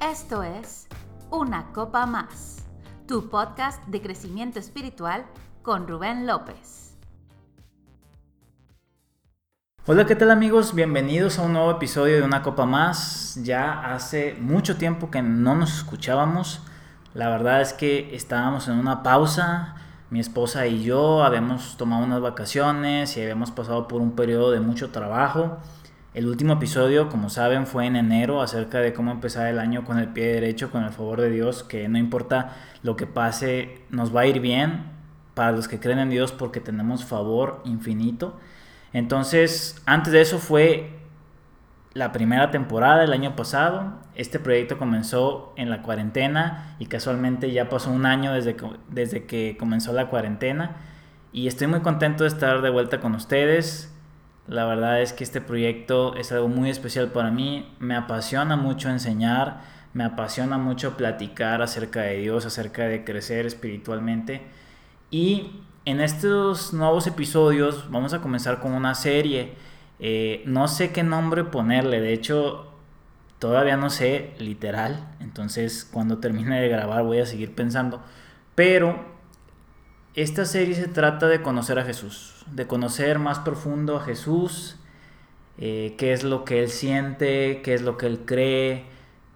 Esto 0.00 0.44
es 0.44 0.86
Una 1.28 1.72
Copa 1.72 2.06
Más, 2.06 2.68
tu 3.08 3.28
podcast 3.28 3.84
de 3.88 4.00
crecimiento 4.00 4.60
espiritual 4.60 5.26
con 5.62 5.88
Rubén 5.88 6.24
López. 6.24 6.96
Hola, 9.86 10.06
¿qué 10.06 10.14
tal 10.14 10.30
amigos? 10.30 10.72
Bienvenidos 10.72 11.40
a 11.40 11.42
un 11.42 11.54
nuevo 11.54 11.72
episodio 11.72 12.14
de 12.14 12.22
Una 12.22 12.44
Copa 12.44 12.64
Más. 12.64 13.40
Ya 13.42 13.92
hace 13.92 14.36
mucho 14.40 14.76
tiempo 14.76 15.10
que 15.10 15.20
no 15.20 15.56
nos 15.56 15.78
escuchábamos. 15.78 16.62
La 17.12 17.28
verdad 17.28 17.60
es 17.60 17.72
que 17.72 18.14
estábamos 18.14 18.68
en 18.68 18.78
una 18.78 19.02
pausa. 19.02 19.74
Mi 20.10 20.20
esposa 20.20 20.68
y 20.68 20.84
yo 20.84 21.24
habíamos 21.24 21.76
tomado 21.76 22.04
unas 22.04 22.20
vacaciones 22.20 23.16
y 23.16 23.22
habíamos 23.22 23.50
pasado 23.50 23.88
por 23.88 24.00
un 24.00 24.12
periodo 24.12 24.52
de 24.52 24.60
mucho 24.60 24.90
trabajo. 24.90 25.58
El 26.18 26.26
último 26.26 26.54
episodio, 26.54 27.08
como 27.08 27.30
saben, 27.30 27.64
fue 27.64 27.86
en 27.86 27.94
enero 27.94 28.42
acerca 28.42 28.80
de 28.80 28.92
cómo 28.92 29.12
empezar 29.12 29.46
el 29.46 29.60
año 29.60 29.84
con 29.84 30.00
el 30.00 30.08
pie 30.08 30.26
derecho, 30.26 30.72
con 30.72 30.82
el 30.82 30.90
favor 30.90 31.20
de 31.20 31.30
Dios, 31.30 31.62
que 31.62 31.88
no 31.88 31.96
importa 31.96 32.56
lo 32.82 32.96
que 32.96 33.06
pase, 33.06 33.82
nos 33.90 34.12
va 34.12 34.22
a 34.22 34.26
ir 34.26 34.40
bien 34.40 34.82
para 35.34 35.52
los 35.52 35.68
que 35.68 35.78
creen 35.78 36.00
en 36.00 36.10
Dios 36.10 36.32
porque 36.32 36.58
tenemos 36.58 37.04
favor 37.04 37.62
infinito. 37.64 38.36
Entonces, 38.92 39.80
antes 39.86 40.12
de 40.12 40.20
eso 40.20 40.40
fue 40.40 40.98
la 41.94 42.10
primera 42.10 42.50
temporada 42.50 43.04
el 43.04 43.12
año 43.12 43.36
pasado. 43.36 44.00
Este 44.16 44.40
proyecto 44.40 44.76
comenzó 44.76 45.52
en 45.54 45.70
la 45.70 45.82
cuarentena 45.82 46.74
y 46.80 46.86
casualmente 46.86 47.52
ya 47.52 47.68
pasó 47.68 47.92
un 47.92 48.06
año 48.06 48.32
desde 48.32 48.56
que, 48.56 48.66
desde 48.88 49.24
que 49.26 49.56
comenzó 49.56 49.92
la 49.92 50.08
cuarentena. 50.08 50.78
Y 51.32 51.46
estoy 51.46 51.68
muy 51.68 51.78
contento 51.78 52.24
de 52.24 52.28
estar 52.30 52.60
de 52.60 52.70
vuelta 52.70 52.98
con 52.98 53.14
ustedes. 53.14 53.94
La 54.48 54.64
verdad 54.64 55.02
es 55.02 55.12
que 55.12 55.24
este 55.24 55.42
proyecto 55.42 56.16
es 56.16 56.32
algo 56.32 56.48
muy 56.48 56.70
especial 56.70 57.08
para 57.08 57.30
mí. 57.30 57.70
Me 57.80 57.94
apasiona 57.94 58.56
mucho 58.56 58.88
enseñar, 58.88 59.60
me 59.92 60.04
apasiona 60.04 60.56
mucho 60.56 60.96
platicar 60.96 61.60
acerca 61.60 62.00
de 62.00 62.16
Dios, 62.16 62.46
acerca 62.46 62.84
de 62.84 63.04
crecer 63.04 63.44
espiritualmente. 63.44 64.40
Y 65.10 65.60
en 65.84 66.00
estos 66.00 66.72
nuevos 66.72 67.06
episodios 67.06 67.90
vamos 67.90 68.14
a 68.14 68.22
comenzar 68.22 68.58
con 68.60 68.72
una 68.72 68.94
serie. 68.94 69.52
Eh, 70.00 70.42
no 70.46 70.66
sé 70.66 70.92
qué 70.92 71.02
nombre 71.02 71.44
ponerle, 71.44 72.00
de 72.00 72.14
hecho 72.14 72.72
todavía 73.38 73.76
no 73.76 73.90
sé 73.90 74.32
literal. 74.38 75.14
Entonces 75.20 75.84
cuando 75.84 76.18
termine 76.18 76.58
de 76.58 76.68
grabar 76.70 77.02
voy 77.04 77.20
a 77.20 77.26
seguir 77.26 77.54
pensando. 77.54 78.02
Pero 78.54 79.17
esta 80.22 80.44
serie 80.44 80.74
se 80.74 80.88
trata 80.88 81.28
de 81.28 81.42
conocer 81.42 81.78
a 81.78 81.84
Jesús, 81.84 82.44
de 82.50 82.66
conocer 82.66 83.18
más 83.18 83.38
profundo 83.40 83.96
a 83.96 84.00
Jesús, 84.00 84.76
eh, 85.58 85.94
qué 85.98 86.12
es 86.12 86.24
lo 86.24 86.44
que 86.44 86.62
él 86.62 86.70
siente, 86.70 87.62
qué 87.62 87.74
es 87.74 87.82
lo 87.82 87.96
que 87.96 88.06
él 88.06 88.20
cree, 88.24 88.86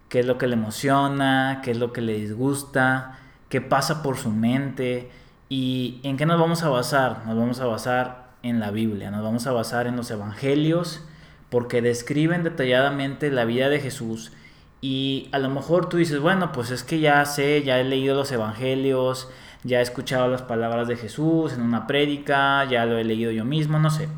qué 0.08 0.20
es 0.20 0.26
lo 0.26 0.38
que 0.38 0.46
le 0.46 0.54
emociona, 0.54 1.60
qué 1.64 1.70
es 1.70 1.78
lo 1.78 1.92
que 1.92 2.00
le 2.00 2.14
disgusta, 2.14 3.18
qué 3.48 3.60
pasa 3.60 4.02
por 4.02 4.16
su 4.16 4.30
mente 4.30 5.10
y 5.48 6.00
en 6.02 6.16
qué 6.16 6.26
nos 6.26 6.40
vamos 6.40 6.62
a 6.62 6.68
basar. 6.68 7.26
Nos 7.26 7.36
vamos 7.36 7.60
a 7.60 7.66
basar 7.66 8.32
en 8.42 8.60
la 8.60 8.70
Biblia, 8.70 9.10
nos 9.10 9.22
vamos 9.22 9.46
a 9.46 9.52
basar 9.52 9.86
en 9.86 9.96
los 9.96 10.10
evangelios 10.10 11.04
porque 11.50 11.82
describen 11.82 12.44
detalladamente 12.44 13.30
la 13.30 13.44
vida 13.44 13.68
de 13.68 13.78
Jesús 13.80 14.32
y 14.80 15.28
a 15.30 15.38
lo 15.38 15.48
mejor 15.48 15.88
tú 15.88 15.96
dices, 15.96 16.18
bueno, 16.18 16.50
pues 16.50 16.70
es 16.70 16.82
que 16.82 16.98
ya 16.98 17.24
sé, 17.24 17.62
ya 17.62 17.78
he 17.78 17.84
leído 17.84 18.16
los 18.16 18.32
evangelios, 18.32 19.28
ya 19.64 19.78
he 19.78 19.82
escuchado 19.82 20.28
las 20.28 20.42
palabras 20.42 20.88
de 20.88 20.96
Jesús 20.96 21.52
en 21.52 21.62
una 21.62 21.86
prédica, 21.86 22.64
ya 22.64 22.84
lo 22.84 22.98
he 22.98 23.04
leído 23.04 23.30
yo 23.30 23.44
mismo, 23.44 23.78
no 23.78 23.90
sé. 23.90 24.08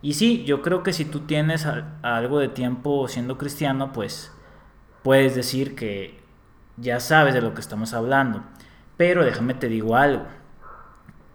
Y 0.00 0.14
sí, 0.14 0.44
yo 0.44 0.62
creo 0.62 0.82
que 0.82 0.92
si 0.92 1.04
tú 1.04 1.20
tienes 1.20 1.66
algo 2.02 2.38
de 2.38 2.48
tiempo 2.48 3.08
siendo 3.08 3.36
cristiano, 3.36 3.92
pues 3.92 4.32
puedes 5.02 5.34
decir 5.34 5.74
que 5.74 6.20
ya 6.76 7.00
sabes 7.00 7.34
de 7.34 7.42
lo 7.42 7.54
que 7.54 7.60
estamos 7.60 7.92
hablando. 7.94 8.44
Pero 8.96 9.24
déjame 9.24 9.54
te 9.54 9.68
digo 9.68 9.96
algo. 9.96 10.26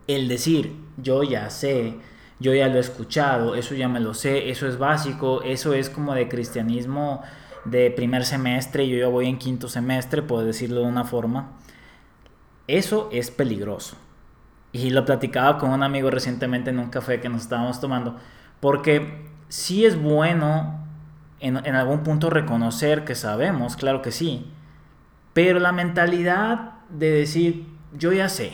El 0.08 0.28
decir 0.28 0.76
yo 0.98 1.24
ya 1.24 1.50
sé, 1.50 1.96
yo 2.40 2.54
ya 2.54 2.68
lo 2.68 2.76
he 2.76 2.80
escuchado, 2.80 3.56
eso 3.56 3.76
ya 3.76 3.88
me 3.88 4.00
lo 4.00 4.14
sé, 4.14 4.50
eso 4.50 4.68
es 4.68 4.78
básico, 4.78 5.42
eso 5.44 5.74
es 5.74 5.90
como 5.90 6.14
de 6.14 6.28
cristianismo 6.28 7.22
de 7.66 7.92
primer 7.92 8.26
semestre, 8.26 8.88
yo 8.88 8.98
ya 8.98 9.08
voy 9.08 9.28
en 9.28 9.38
quinto 9.38 9.70
semestre, 9.70 10.22
puedo 10.22 10.44
decirlo 10.44 10.82
de 10.82 10.88
una 10.88 11.06
forma. 11.06 11.54
Eso 12.68 13.10
es 13.12 13.32
peligroso. 13.32 13.98
Y 14.72 14.90
lo 14.90 15.06
platicaba 15.06 15.58
con 15.58 15.72
un 15.72 15.84
amigo 15.84 16.10
recientemente 16.10 16.70
en 16.70 16.80
un 16.80 16.90
café 16.90 17.20
que 17.20 17.30
nos 17.30 17.44
estábamos 17.44 17.80
tomando, 17.80 18.18
porque 18.60 19.28
sí 19.50 19.86
es 19.86 20.02
bueno 20.02 20.84
en, 21.40 21.58
algún 21.76 22.04
punto 22.04 22.30
reconocer 22.30 23.04
que 23.04 23.16
sabemos, 23.16 23.76
claro 23.76 24.02
que 24.02 24.12
sí, 24.12 24.50
pero 25.34 25.60
la 25.60 25.74
mentalidad 25.74 26.76
de 26.90 27.12
decir, 27.12 27.68
yo 27.92 28.14
ya 28.14 28.30
sé, 28.30 28.54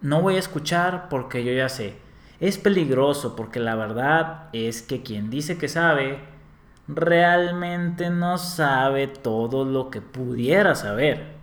no 0.00 0.22
voy 0.22 0.36
a 0.36 0.38
escuchar 0.38 1.08
porque 1.08 1.44
yo 1.44 1.52
ya 1.52 1.68
sé, 1.68 1.96
es 2.38 2.56
peligroso 2.56 3.34
porque 3.34 3.58
la 3.58 3.74
verdad 3.74 4.48
es 4.52 4.82
que 4.82 5.02
quien 5.02 5.30
dice 5.30 5.58
que 5.58 5.66
sabe, 5.68 6.20
realmente 6.86 8.08
no 8.08 8.38
sabe 8.38 9.08
todo 9.08 9.64
lo 9.64 9.90
que 9.90 10.00
pudiera 10.00 10.76
saber. 10.76 11.37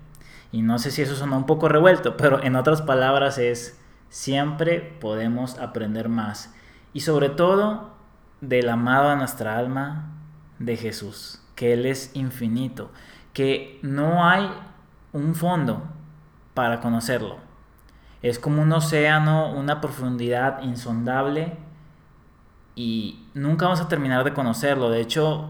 Y 0.55 0.61
no 0.61 0.79
sé 0.79 0.89
si 0.89 1.01
eso 1.01 1.17
suena 1.17 1.35
un 1.35 1.45
poco 1.45 1.67
revuelto, 1.67 2.15
pero 2.15 2.41
en 2.41 2.55
otras 2.55 2.81
palabras 2.81 3.37
es, 3.39 3.77
siempre 4.07 4.79
podemos 5.01 5.59
aprender 5.59 6.07
más. 6.07 6.55
Y 6.93 7.01
sobre 7.01 7.27
todo 7.27 7.89
del 8.39 8.69
amado 8.69 9.09
a 9.09 9.17
nuestra 9.17 9.57
alma 9.57 10.13
de 10.59 10.77
Jesús, 10.77 11.41
que 11.55 11.73
Él 11.73 11.85
es 11.85 12.09
infinito, 12.13 12.89
que 13.33 13.81
no 13.81 14.25
hay 14.25 14.49
un 15.11 15.35
fondo 15.35 15.83
para 16.53 16.79
conocerlo. 16.79 17.35
Es 18.21 18.39
como 18.39 18.61
un 18.61 18.71
océano, 18.71 19.51
una 19.51 19.81
profundidad 19.81 20.61
insondable 20.61 21.57
y 22.75 23.27
nunca 23.33 23.65
vamos 23.65 23.81
a 23.81 23.89
terminar 23.89 24.23
de 24.23 24.33
conocerlo. 24.33 24.89
De 24.89 25.01
hecho, 25.01 25.49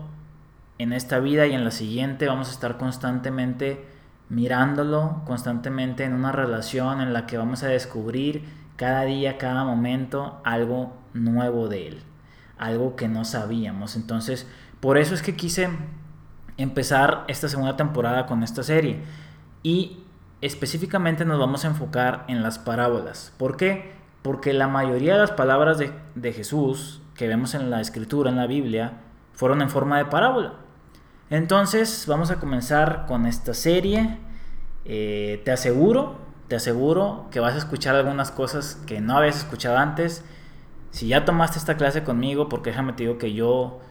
en 0.80 0.94
esta 0.94 1.20
vida 1.20 1.46
y 1.46 1.54
en 1.54 1.64
la 1.64 1.70
siguiente 1.70 2.26
vamos 2.26 2.50
a 2.50 2.54
estar 2.54 2.80
constantemente 2.80 3.94
mirándolo 4.30 5.22
constantemente 5.26 6.04
en 6.04 6.14
una 6.14 6.32
relación 6.32 7.02
en 7.02 7.14
la 7.14 7.26
que 7.26 7.38
vamos 7.38 7.64
a 7.64 7.68
descubrir 7.68 8.44
cada 8.76 9.04
día, 9.04 9.38
cada 9.38 9.64
momento 9.64 10.42
algo 10.44 10.94
nuevo 11.14 11.68
de 11.68 11.88
él, 11.88 12.04
algo 12.58 12.96
que 12.96 13.08
no 13.08 13.26
sabíamos. 13.26 13.96
Entonces, 13.96 14.48
por 14.80 14.98
eso 14.98 15.14
es 15.14 15.22
que 15.22 15.36
quise 15.36 15.70
empezar 16.58 17.26
esta 17.28 17.48
segunda 17.48 17.78
temporada 17.78 18.26
con 18.26 18.44
esta 18.44 18.64
serie. 18.64 19.04
Y 19.64 20.04
específicamente 20.42 21.26
nos 21.26 21.40
vamos 21.40 21.66
a 21.66 21.70
enfocar 21.70 22.26
en 22.28 22.44
las 22.44 22.60
parábolas. 22.60 23.34
¿Por 23.38 23.58
qué? 23.58 23.94
Porque 24.22 24.54
la 24.54 24.68
mayoría 24.68 25.14
de 25.14 25.20
las 25.20 25.32
palabras 25.32 25.78
de, 25.78 25.92
de 26.16 26.34
Jesús 26.34 27.02
que 27.16 27.28
vemos 27.28 27.54
en 27.56 27.70
la 27.70 27.82
escritura, 27.82 28.30
en 28.30 28.38
la 28.38 28.48
Biblia, 28.48 28.94
fueron 29.34 29.62
en 29.62 29.70
forma 29.70 29.98
de 29.98 30.06
parábola. 30.06 30.65
Entonces 31.30 32.06
vamos 32.08 32.30
a 32.30 32.36
comenzar 32.36 33.06
con 33.08 33.26
esta 33.26 33.54
serie. 33.54 34.18
Eh, 34.86 35.42
te 35.44 35.52
aseguro, 35.52 36.18
te 36.48 36.56
aseguro 36.56 37.28
que 37.32 37.40
vas 37.40 37.56
a 37.56 37.58
escuchar 37.58 37.96
algunas 37.96 38.30
cosas 38.30 38.76
que 38.86 39.02
no 39.02 39.18
habías 39.18 39.38
escuchado 39.38 39.78
antes. 39.78 40.24
Si 40.92 41.08
ya 41.08 41.26
tomaste 41.26 41.58
esta 41.58 41.78
clase 41.78 42.04
conmigo, 42.04 42.48
porque 42.48 42.70
déjame 42.70 42.94
te 42.94 43.04
digo 43.04 43.18
que 43.18 43.34
yo 43.34 43.82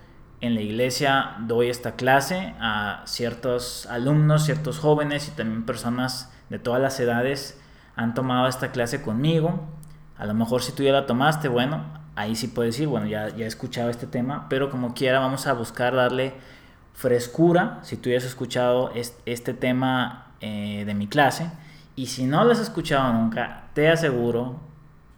en 0.41 0.55
la 0.55 0.61
iglesia 0.61 1.37
doy 1.41 1.71
esta 1.71 1.97
clase 1.97 2.55
a 2.61 3.03
ciertos 3.07 3.87
alumnos, 3.87 4.45
ciertos 4.45 4.79
jóvenes 4.79 5.29
y 5.29 5.33
también 5.33 5.67
personas 5.67 6.33
de 6.51 6.59
todas 6.61 6.81
las 6.81 7.01
edades 7.01 7.61
han 7.97 8.15
tomado 8.15 8.47
esta 8.47 8.71
clase 8.71 9.03
conmigo. 9.03 9.61
A 10.17 10.27
lo 10.27 10.35
mejor 10.35 10.63
si 10.63 10.71
tú 10.73 10.85
ya 10.85 10.93
la 10.93 11.07
tomaste, 11.07 11.49
bueno, 11.49 11.85
ahí 12.15 12.37
sí 12.37 12.47
puedes 12.47 12.75
decir, 12.75 12.87
bueno, 12.87 13.07
ya, 13.07 13.29
ya 13.31 13.45
he 13.45 13.49
escuchado 13.49 13.91
este 13.91 14.07
tema, 14.07 14.47
pero 14.49 14.71
como 14.71 14.95
quiera 14.95 15.19
vamos 15.19 15.49
a 15.49 15.53
buscar 15.53 15.95
darle 15.97 16.35
frescura, 16.95 17.81
si 17.83 17.97
tú 17.97 18.09
ya 18.09 18.17
has 18.17 18.25
escuchado 18.25 18.91
este 19.27 19.53
tema 19.53 20.33
eh, 20.41 20.85
de 20.87 20.95
mi 20.95 21.07
clase, 21.07 21.51
y 21.97 22.07
si 22.07 22.25
no 22.25 22.45
lo 22.45 22.53
has 22.53 22.61
escuchado 22.61 23.13
nunca, 23.13 23.65
te 23.75 23.89
aseguro 23.89 24.57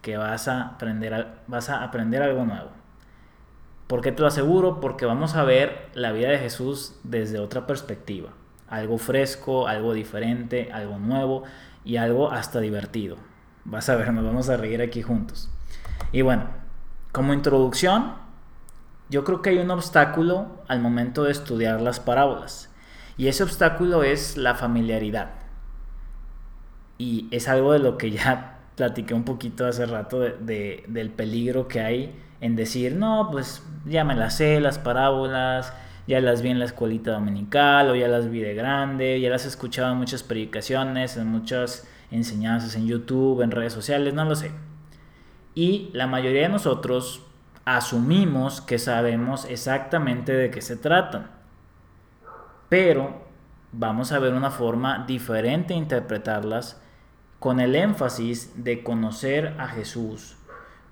que 0.01 0.17
vas 0.17 0.47
a 0.47 0.61
aprender, 0.63 1.27
vas 1.47 1.69
a 1.69 1.83
aprender 1.83 2.21
algo 2.21 2.45
nuevo. 2.45 2.69
¿Por 3.87 4.01
qué 4.01 4.11
te 4.11 4.21
lo 4.21 4.27
aseguro? 4.27 4.81
Porque 4.81 5.05
vamos 5.05 5.35
a 5.35 5.43
ver 5.43 5.89
la 5.93 6.11
vida 6.11 6.29
de 6.29 6.39
Jesús 6.39 6.95
desde 7.03 7.39
otra 7.39 7.65
perspectiva. 7.65 8.29
Algo 8.67 8.97
fresco, 8.97 9.67
algo 9.67 9.93
diferente, 9.93 10.71
algo 10.73 10.99
nuevo 10.99 11.43
y 11.85 11.95
algo 11.95 12.31
hasta 12.31 12.59
divertido. 12.59 13.15
Vas 13.63 13.87
a 13.87 13.95
ver, 13.95 14.11
nos 14.11 14.25
vamos 14.25 14.49
a 14.49 14.57
reír 14.57 14.81
aquí 14.81 15.01
juntos. 15.01 15.49
Y 16.11 16.21
bueno, 16.21 16.47
como 17.13 17.33
introducción, 17.33 18.13
yo 19.09 19.23
creo 19.23 19.41
que 19.41 19.51
hay 19.51 19.57
un 19.59 19.71
obstáculo 19.71 20.47
al 20.67 20.81
momento 20.81 21.23
de 21.23 21.31
estudiar 21.31 21.81
las 21.81 21.99
parábolas. 21.99 22.69
Y 23.17 23.27
ese 23.27 23.43
obstáculo 23.43 24.03
es 24.03 24.37
la 24.37 24.55
familiaridad. 24.55 25.31
Y 26.97 27.27
es 27.31 27.47
algo 27.47 27.73
de 27.73 27.79
lo 27.79 27.97
que 27.97 28.11
ya 28.11 28.59
platiqué 28.75 29.13
un 29.13 29.23
poquito 29.23 29.65
hace 29.65 29.85
rato 29.85 30.19
de, 30.19 30.83
del 30.87 31.09
peligro 31.09 31.67
que 31.67 31.81
hay 31.81 32.15
en 32.41 32.55
decir, 32.55 32.95
no, 32.95 33.29
pues 33.31 33.63
ya 33.85 34.03
me 34.03 34.15
las 34.15 34.37
sé, 34.37 34.59
las 34.59 34.77
parábolas, 34.77 35.73
ya 36.07 36.21
las 36.21 36.41
vi 36.41 36.49
en 36.49 36.59
la 36.59 36.65
escuelita 36.65 37.11
dominical 37.11 37.89
o 37.89 37.95
ya 37.95 38.07
las 38.07 38.29
vi 38.29 38.39
de 38.39 38.53
grande, 38.53 39.19
ya 39.19 39.29
las 39.29 39.45
he 39.45 39.47
escuchado 39.47 39.91
en 39.91 39.97
muchas 39.97 40.21
predicaciones, 40.21 41.17
en 41.17 41.27
muchas 41.27 41.87
enseñanzas 42.11 42.75
en 42.75 42.87
YouTube, 42.87 43.41
en 43.41 43.51
redes 43.51 43.73
sociales, 43.73 44.13
no 44.13 44.25
lo 44.25 44.35
sé. 44.35 44.51
Y 45.55 45.89
la 45.93 46.05
mayoría 46.05 46.43
de 46.43 46.49
nosotros 46.49 47.26
asumimos 47.67 48.61
que 48.61 48.79
sabemos 48.79 49.43
exactamente 49.43 50.31
de 50.31 50.49
qué 50.49 50.61
se 50.61 50.77
tratan. 50.77 51.29
Pero 52.69 53.23
vamos 53.73 54.13
a 54.13 54.19
ver 54.19 54.33
una 54.33 54.51
forma 54.51 55.03
diferente 55.05 55.73
de 55.73 55.79
interpretarlas 55.79 56.81
con 57.39 57.59
el 57.59 57.75
énfasis 57.75 58.63
de 58.63 58.83
conocer 58.83 59.53
a 59.59 59.67
Jesús 59.67 60.37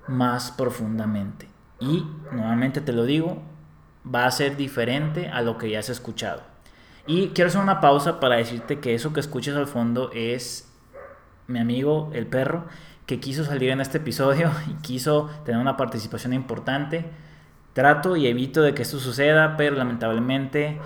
más 0.06 0.50
profundamente. 0.50 1.48
Y 1.80 2.06
nuevamente 2.30 2.82
te 2.82 2.92
lo 2.92 3.04
digo, 3.06 3.40
va 4.06 4.26
a 4.26 4.30
ser 4.30 4.58
diferente 4.58 5.30
a 5.30 5.40
lo 5.40 5.56
que 5.56 5.70
ya 5.70 5.78
has 5.78 5.88
escuchado. 5.88 6.42
Y 7.06 7.28
quiero 7.28 7.48
hacer 7.48 7.62
una 7.62 7.80
pausa 7.80 8.20
para 8.20 8.36
decirte 8.36 8.80
que 8.80 8.94
eso 8.94 9.14
que 9.14 9.20
escuchas 9.20 9.56
al 9.56 9.66
fondo 9.66 10.10
es 10.12 10.70
mi 11.46 11.58
amigo 11.58 12.10
el 12.12 12.26
perro 12.26 12.66
que 13.06 13.20
quiso 13.20 13.44
salir 13.44 13.70
en 13.70 13.80
este 13.80 13.98
episodio 13.98 14.50
y 14.68 14.74
quiso 14.82 15.30
tener 15.44 15.60
una 15.60 15.76
participación 15.76 16.32
importante. 16.32 17.06
Trato 17.72 18.16
y 18.16 18.26
evito 18.26 18.62
de 18.62 18.74
que 18.74 18.82
esto 18.82 18.98
suceda, 18.98 19.56
pero 19.56 19.76
lamentablemente 19.76 20.78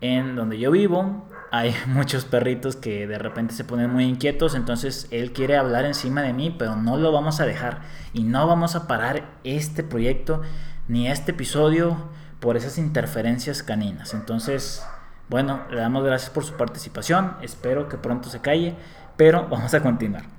en 0.00 0.36
donde 0.36 0.58
yo 0.58 0.70
vivo 0.70 1.28
hay 1.50 1.74
muchos 1.86 2.24
perritos 2.24 2.76
que 2.76 3.06
de 3.06 3.18
repente 3.18 3.54
se 3.54 3.64
ponen 3.64 3.90
muy 3.90 4.04
inquietos, 4.04 4.54
entonces 4.54 5.06
él 5.10 5.32
quiere 5.32 5.56
hablar 5.56 5.84
encima 5.84 6.22
de 6.22 6.32
mí, 6.32 6.54
pero 6.56 6.76
no 6.76 6.96
lo 6.96 7.12
vamos 7.12 7.40
a 7.40 7.46
dejar 7.46 7.82
y 8.12 8.24
no 8.24 8.46
vamos 8.46 8.74
a 8.74 8.86
parar 8.88 9.24
este 9.44 9.84
proyecto 9.84 10.42
ni 10.88 11.08
este 11.08 11.30
episodio 11.30 11.96
por 12.40 12.56
esas 12.56 12.76
interferencias 12.76 13.62
caninas. 13.62 14.14
Entonces, 14.14 14.84
bueno, 15.28 15.62
le 15.70 15.80
damos 15.80 16.04
gracias 16.04 16.30
por 16.30 16.44
su 16.44 16.54
participación, 16.54 17.36
espero 17.40 17.88
que 17.88 17.98
pronto 17.98 18.28
se 18.28 18.40
calle, 18.40 18.74
pero 19.16 19.46
vamos 19.50 19.72
a 19.74 19.80
continuar. 19.80 20.33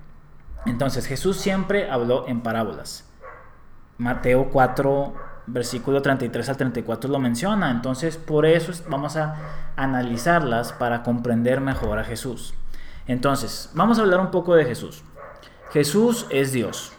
Entonces, 0.66 1.06
Jesús 1.06 1.38
siempre 1.38 1.90
habló 1.90 2.28
en 2.28 2.42
parábolas. 2.42 3.10
Mateo 3.98 4.50
4, 4.52 5.14
versículo 5.48 6.02
33 6.02 6.50
al 6.50 6.58
34 6.58 7.10
lo 7.10 7.20
menciona. 7.20 7.72
Entonces, 7.72 8.18
por 8.18 8.46
eso 8.46 8.72
vamos 8.90 9.16
a 9.16 9.36
analizarlas 9.76 10.74
para 10.74 11.04
comprender 11.04 11.62
mejor 11.62 12.00
a 12.00 12.04
Jesús. 12.04 12.54
Entonces, 13.08 13.70
vamos 13.74 14.00
a 14.00 14.02
hablar 14.02 14.20
un 14.20 14.32
poco 14.32 14.56
de 14.56 14.66
Jesús. 14.66 15.04
Jesús 15.72 16.26
es 16.30 16.52
Dios. 16.52 16.94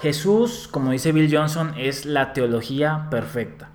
Jesús, 0.00 0.68
como 0.70 0.92
dice 0.92 1.12
Bill 1.12 1.34
Johnson, 1.34 1.74
es 1.76 2.06
la 2.06 2.32
teología 2.32 3.08
perfecta. 3.10 3.70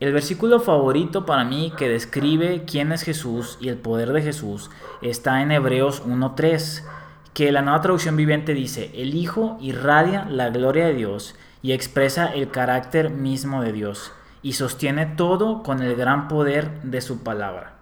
El 0.00 0.12
versículo 0.12 0.60
favorito 0.60 1.24
para 1.24 1.44
mí 1.44 1.72
que 1.76 1.88
describe 1.88 2.64
quién 2.66 2.92
es 2.92 3.02
Jesús 3.02 3.58
y 3.60 3.68
el 3.68 3.76
poder 3.76 4.12
de 4.12 4.22
Jesús 4.22 4.70
está 5.02 5.42
en 5.42 5.52
Hebreos 5.52 6.04
1.3, 6.04 6.82
que 7.34 7.50
la 7.50 7.62
nueva 7.62 7.80
traducción 7.80 8.16
viviente 8.16 8.54
dice, 8.54 8.92
el 8.94 9.14
Hijo 9.14 9.58
irradia 9.60 10.24
la 10.24 10.50
gloria 10.50 10.86
de 10.86 10.94
Dios 10.94 11.34
y 11.62 11.72
expresa 11.72 12.26
el 12.26 12.50
carácter 12.50 13.10
mismo 13.10 13.60
de 13.60 13.72
Dios 13.72 14.12
y 14.40 14.52
sostiene 14.52 15.06
todo 15.06 15.62
con 15.62 15.82
el 15.82 15.96
gran 15.96 16.28
poder 16.28 16.80
de 16.82 17.00
su 17.00 17.24
palabra. 17.24 17.74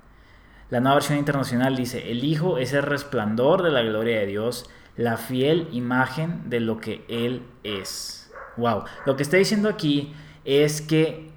La 0.71 0.81
nueva 0.81 0.95
versión 0.95 1.19
internacional 1.19 1.77
dice, 1.77 2.11
el 2.11 2.25
Hijo 2.25 2.57
es 2.57 2.73
el 2.73 2.83
resplandor 2.83 3.63
de 3.63 3.71
la 3.71 3.83
gloria 3.83 4.21
de 4.21 4.27
Dios, 4.27 4.71
la 4.97 5.19
fiel 5.19 5.69
imagen 5.73 6.49
de 6.49 6.61
lo 6.61 6.81
que 6.81 7.05
Él 7.09 7.43
es. 7.63 8.33
Wow, 8.57 8.85
lo 9.05 9.17
que 9.17 9.23
está 9.23 9.37
diciendo 9.37 9.69
aquí 9.69 10.15
es 10.45 10.81
que 10.81 11.31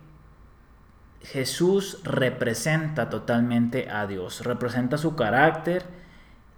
Jesús 1.21 1.99
representa 2.03 3.09
totalmente 3.09 3.89
a 3.89 4.07
Dios, 4.07 4.45
representa 4.45 4.97
su 4.97 5.15
carácter 5.15 5.83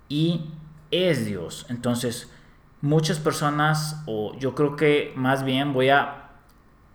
y 0.09 0.51
es 0.91 1.25
Dios. 1.25 1.65
Entonces, 1.69 2.31
muchas 2.81 3.19
personas, 3.19 4.03
o 4.05 4.37
yo 4.37 4.55
creo 4.55 4.75
que 4.75 5.13
más 5.15 5.43
bien 5.43 5.73
voy 5.73 5.89
a 5.89 6.29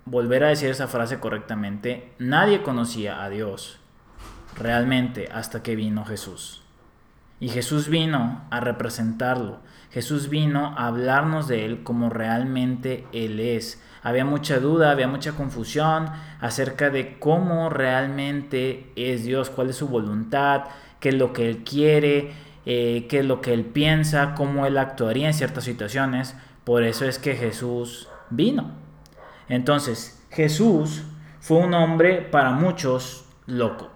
volver 0.05 0.45
a 0.45 0.49
decir 0.49 0.71
esa 0.71 0.89
frase 0.89 1.21
correctamente, 1.21 2.13
nadie 2.19 2.63
conocía 2.63 3.23
a 3.23 3.29
Dios 3.29 3.79
realmente 4.57 5.29
hasta 5.33 5.63
que 5.63 5.77
vino 5.77 6.05
Jesús. 6.05 6.63
Y 7.41 7.49
Jesús 7.49 7.89
vino 7.89 8.43
a 8.51 8.61
representarlo. 8.61 9.59
Jesús 9.91 10.29
vino 10.29 10.75
a 10.79 10.87
hablarnos 10.87 11.49
de 11.49 11.65
Él 11.65 11.83
como 11.83 12.09
realmente 12.09 13.07
Él 13.13 13.41
es 13.41 13.83
había 14.03 14.25
mucha 14.25 14.59
duda, 14.59 14.91
había 14.91 15.07
mucha 15.07 15.33
confusión 15.33 16.07
acerca 16.41 16.91
de 16.91 17.19
cómo 17.19 17.71
realmente 17.71 18.91
es 18.97 19.25
Dios, 19.25 19.49
cuál 19.49 19.71
es 19.71 19.77
su 19.77 19.89
voluntad, 19.89 20.65
qué 20.99 21.11
es 21.11 21.15
lo 21.15 21.33
que 21.33 21.49
Él 21.49 21.63
quiere, 21.65 22.33
eh, 22.67 23.07
qué 23.09 23.21
es 23.21 23.25
lo 23.25 23.41
que 23.41 23.53
Él 23.53 23.65
piensa, 23.65 24.35
cómo 24.35 24.67
Él 24.67 24.79
actuaría 24.79 25.29
en 25.29 25.35
ciertas 25.35 25.65
situaciones. 25.65 26.37
Por 26.65 26.85
eso 26.85 27.05
es 27.05 27.19
que 27.19 27.35
Jesús 27.35 28.09
vino. 28.31 28.71
Entonces, 29.49 30.23
Jesús 30.31 31.03
fue 31.41 31.59
un 31.59 31.75
hombre 31.75 32.23
para 32.23 32.53
muchos 32.53 33.27
loco. 33.47 33.91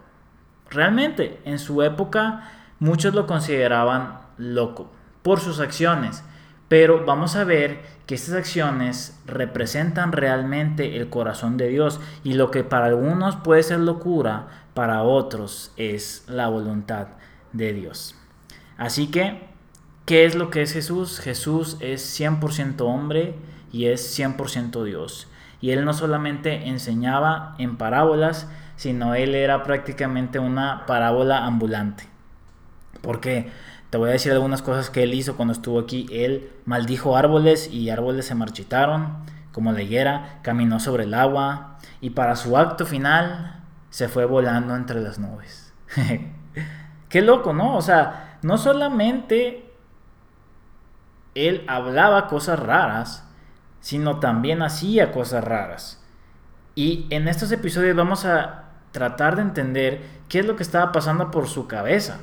Realmente, 0.70 1.40
en 1.44 1.58
su 1.58 1.82
época, 1.82 2.50
muchos 2.80 3.14
lo 3.14 3.26
consideraban 3.26 4.20
loco 4.36 4.90
por 5.22 5.40
sus 5.40 5.60
acciones. 5.60 6.24
Pero 6.68 7.04
vamos 7.04 7.36
a 7.36 7.44
ver 7.44 7.80
que 8.06 8.16
estas 8.16 8.34
acciones 8.34 9.20
representan 9.26 10.10
realmente 10.12 10.96
el 10.96 11.08
corazón 11.08 11.56
de 11.56 11.68
Dios 11.68 12.00
y 12.24 12.34
lo 12.34 12.50
que 12.50 12.64
para 12.64 12.86
algunos 12.86 13.36
puede 13.36 13.62
ser 13.62 13.80
locura, 13.80 14.48
para 14.74 15.02
otros 15.02 15.72
es 15.76 16.24
la 16.28 16.48
voluntad 16.48 17.08
de 17.52 17.72
Dios. 17.72 18.16
Así 18.76 19.08
que, 19.08 19.48
¿qué 20.04 20.24
es 20.24 20.34
lo 20.34 20.50
que 20.50 20.62
es 20.62 20.72
Jesús? 20.72 21.20
Jesús 21.20 21.76
es 21.80 22.18
100% 22.20 22.80
hombre 22.82 23.34
y 23.72 23.86
es 23.86 24.18
100% 24.18 24.84
Dios. 24.84 25.28
Y 25.60 25.70
él 25.70 25.84
no 25.84 25.94
solamente 25.94 26.68
enseñaba 26.68 27.54
en 27.58 27.76
parábolas, 27.76 28.48
sino 28.76 29.14
él 29.14 29.34
era 29.34 29.62
prácticamente 29.62 30.38
una 30.38 30.84
parábola 30.86 31.44
ambulante. 31.46 32.04
¿Por 33.00 33.20
qué? 33.20 33.50
Te 33.90 33.98
voy 33.98 34.10
a 34.10 34.12
decir 34.12 34.32
algunas 34.32 34.62
cosas 34.62 34.90
que 34.90 35.02
él 35.02 35.14
hizo 35.14 35.36
cuando 35.36 35.52
estuvo 35.52 35.78
aquí. 35.78 36.06
Él 36.10 36.50
maldijo 36.64 37.16
árboles 37.16 37.70
y 37.72 37.88
árboles 37.88 38.26
se 38.26 38.34
marchitaron, 38.34 39.24
como 39.52 39.72
la 39.72 39.82
higuera, 39.82 40.40
caminó 40.42 40.80
sobre 40.80 41.04
el 41.04 41.14
agua 41.14 41.78
y 42.00 42.10
para 42.10 42.36
su 42.36 42.58
acto 42.58 42.84
final 42.84 43.62
se 43.90 44.08
fue 44.08 44.26
volando 44.26 44.76
entre 44.76 45.00
las 45.00 45.18
nubes. 45.18 45.72
Qué 47.08 47.22
loco, 47.22 47.54
¿no? 47.54 47.76
O 47.76 47.80
sea, 47.80 48.35
no 48.46 48.58
solamente 48.58 49.70
él 51.34 51.64
hablaba 51.66 52.28
cosas 52.28 52.58
raras, 52.58 53.28
sino 53.80 54.20
también 54.20 54.62
hacía 54.62 55.12
cosas 55.12 55.44
raras. 55.44 56.02
Y 56.74 57.06
en 57.10 57.28
estos 57.28 57.50
episodios 57.52 57.96
vamos 57.96 58.24
a 58.24 58.64
tratar 58.92 59.36
de 59.36 59.42
entender 59.42 60.02
qué 60.28 60.38
es 60.38 60.46
lo 60.46 60.56
que 60.56 60.62
estaba 60.62 60.92
pasando 60.92 61.30
por 61.30 61.48
su 61.48 61.66
cabeza 61.66 62.20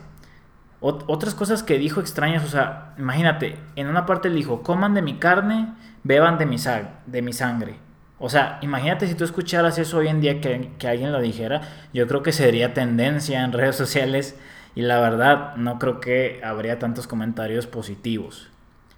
otras 0.83 1.33
cosas 1.33 1.63
que 1.63 1.77
dijo 1.77 2.01
extrañas, 2.01 2.43
o 2.43 2.49
sea, 2.49 2.93
imagínate, 2.97 3.55
en 3.77 3.87
una 3.87 4.05
parte 4.05 4.29
le 4.29 4.35
dijo, 4.35 4.63
coman 4.63 4.93
de 4.93 5.01
mi 5.01 5.17
carne, 5.17 5.73
beban 6.03 6.37
de 6.37 6.45
mi, 6.45 6.57
sangre. 6.57 7.75
O 8.19 8.29
sea, 8.29 8.59
imagínate 8.61 9.07
si 9.07 9.15
tú 9.15 9.23
escucharas 9.23 9.77
eso 9.77 9.99
hoy 9.99 10.09
en 10.09 10.19
día 10.19 10.41
que, 10.41 10.73
que, 10.77 10.87
alguien 10.89 11.13
lo 11.13 11.21
dijera, 11.21 11.61
yo 11.93 12.05
creo 12.05 12.21
que 12.21 12.33
sería 12.33 12.73
tendencia 12.73 13.45
en 13.45 13.53
redes 13.53 13.77
sociales 13.77 14.37
y 14.75 14.81
la 14.81 14.99
verdad 14.99 15.55
no 15.55 15.77
creo 15.79 15.99
que 15.99 16.41
habría 16.43 16.79
tantos 16.79 17.07
comentarios 17.07 17.67
positivos. 17.67 18.49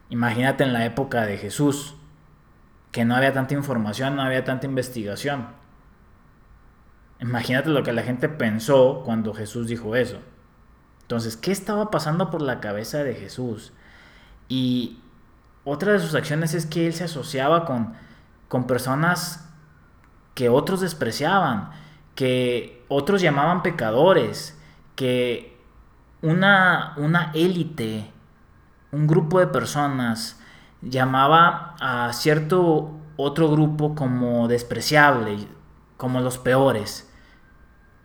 Imagínate 0.09 0.63
en 0.63 0.73
la 0.73 0.85
época 0.85 1.25
de 1.25 1.37
Jesús, 1.37 1.95
que 2.91 3.05
no 3.05 3.15
había 3.15 3.33
tanta 3.33 3.53
información, 3.53 4.15
no 4.15 4.21
había 4.21 4.43
tanta 4.43 4.65
investigación. 4.65 5.47
Imagínate 7.19 7.69
lo 7.69 7.83
que 7.83 7.93
la 7.93 8.03
gente 8.03 8.29
pensó 8.29 9.01
cuando 9.03 9.33
Jesús 9.33 9.67
dijo 9.67 9.95
eso. 9.95 10.19
Entonces, 11.01 11.37
¿qué 11.37 11.51
estaba 11.51 11.91
pasando 11.91 12.29
por 12.29 12.41
la 12.41 12.59
cabeza 12.59 13.03
de 13.03 13.15
Jesús? 13.15 13.73
Y 14.47 14.99
otra 15.63 15.93
de 15.93 15.99
sus 15.99 16.15
acciones 16.15 16.53
es 16.53 16.65
que 16.65 16.87
él 16.87 16.93
se 16.93 17.03
asociaba 17.03 17.65
con, 17.65 17.93
con 18.47 18.67
personas 18.67 19.49
que 20.33 20.49
otros 20.49 20.81
despreciaban, 20.81 21.71
que 22.15 22.83
otros 22.87 23.21
llamaban 23.21 23.63
pecadores, 23.63 24.57
que 24.95 25.54
una, 26.25 26.93
una 26.97 27.31
élite, 27.35 28.09
un 28.91 29.05
grupo 29.05 29.39
de 29.39 29.45
personas 29.45 30.39
llamaba 30.81 31.75
a 31.79 32.11
cierto 32.13 32.91
otro 33.15 33.49
grupo 33.51 33.93
como 33.93 34.47
despreciable, 34.47 35.47
como 35.97 36.21
los 36.21 36.39
peores. 36.39 37.11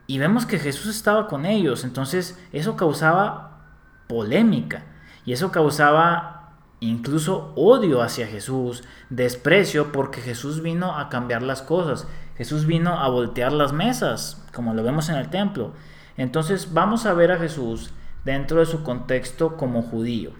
Y 0.06 0.18
vemos 0.18 0.44
que 0.44 0.58
Jesús 0.58 0.94
estaba 0.94 1.28
con 1.28 1.46
ellos, 1.46 1.82
entonces 1.82 2.38
eso 2.52 2.76
causaba 2.76 3.62
polémica 4.06 4.84
y 5.24 5.32
eso 5.32 5.50
causaba 5.50 6.58
incluso 6.80 7.54
odio 7.56 8.02
hacia 8.02 8.26
Jesús, 8.26 8.84
desprecio 9.08 9.92
porque 9.92 10.20
Jesús 10.20 10.60
vino 10.60 10.98
a 10.98 11.08
cambiar 11.08 11.42
las 11.42 11.62
cosas. 11.62 12.06
Jesús 12.36 12.66
vino 12.66 12.98
a 12.98 13.08
voltear 13.08 13.52
las 13.52 13.72
mesas, 13.72 14.44
como 14.52 14.74
lo 14.74 14.82
vemos 14.82 15.08
en 15.08 15.16
el 15.16 15.30
templo. 15.30 15.72
Entonces 16.18 16.74
vamos 16.74 17.06
a 17.06 17.14
ver 17.14 17.32
a 17.32 17.38
Jesús 17.38 17.94
dentro 18.24 18.60
de 18.60 18.66
su 18.66 18.82
contexto 18.82 19.56
como 19.56 19.82
judío, 19.82 20.32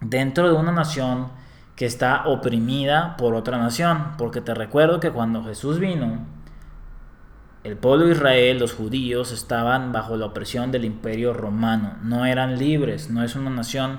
dentro 0.00 0.48
de 0.48 0.54
una 0.54 0.72
nación 0.72 1.28
que 1.76 1.86
está 1.86 2.26
oprimida 2.26 3.16
por 3.16 3.34
otra 3.34 3.58
nación, 3.58 4.12
porque 4.16 4.40
te 4.40 4.54
recuerdo 4.54 5.00
que 5.00 5.10
cuando 5.10 5.44
Jesús 5.44 5.78
vino, 5.78 6.26
el 7.64 7.76
pueblo 7.76 8.06
de 8.06 8.12
Israel, 8.12 8.58
los 8.58 8.74
judíos, 8.74 9.32
estaban 9.32 9.90
bajo 9.90 10.16
la 10.16 10.26
opresión 10.26 10.70
del 10.70 10.84
imperio 10.84 11.32
romano, 11.32 11.94
no 12.02 12.26
eran 12.26 12.58
libres, 12.58 13.10
no 13.10 13.24
es 13.24 13.34
una 13.36 13.50
nación 13.50 13.98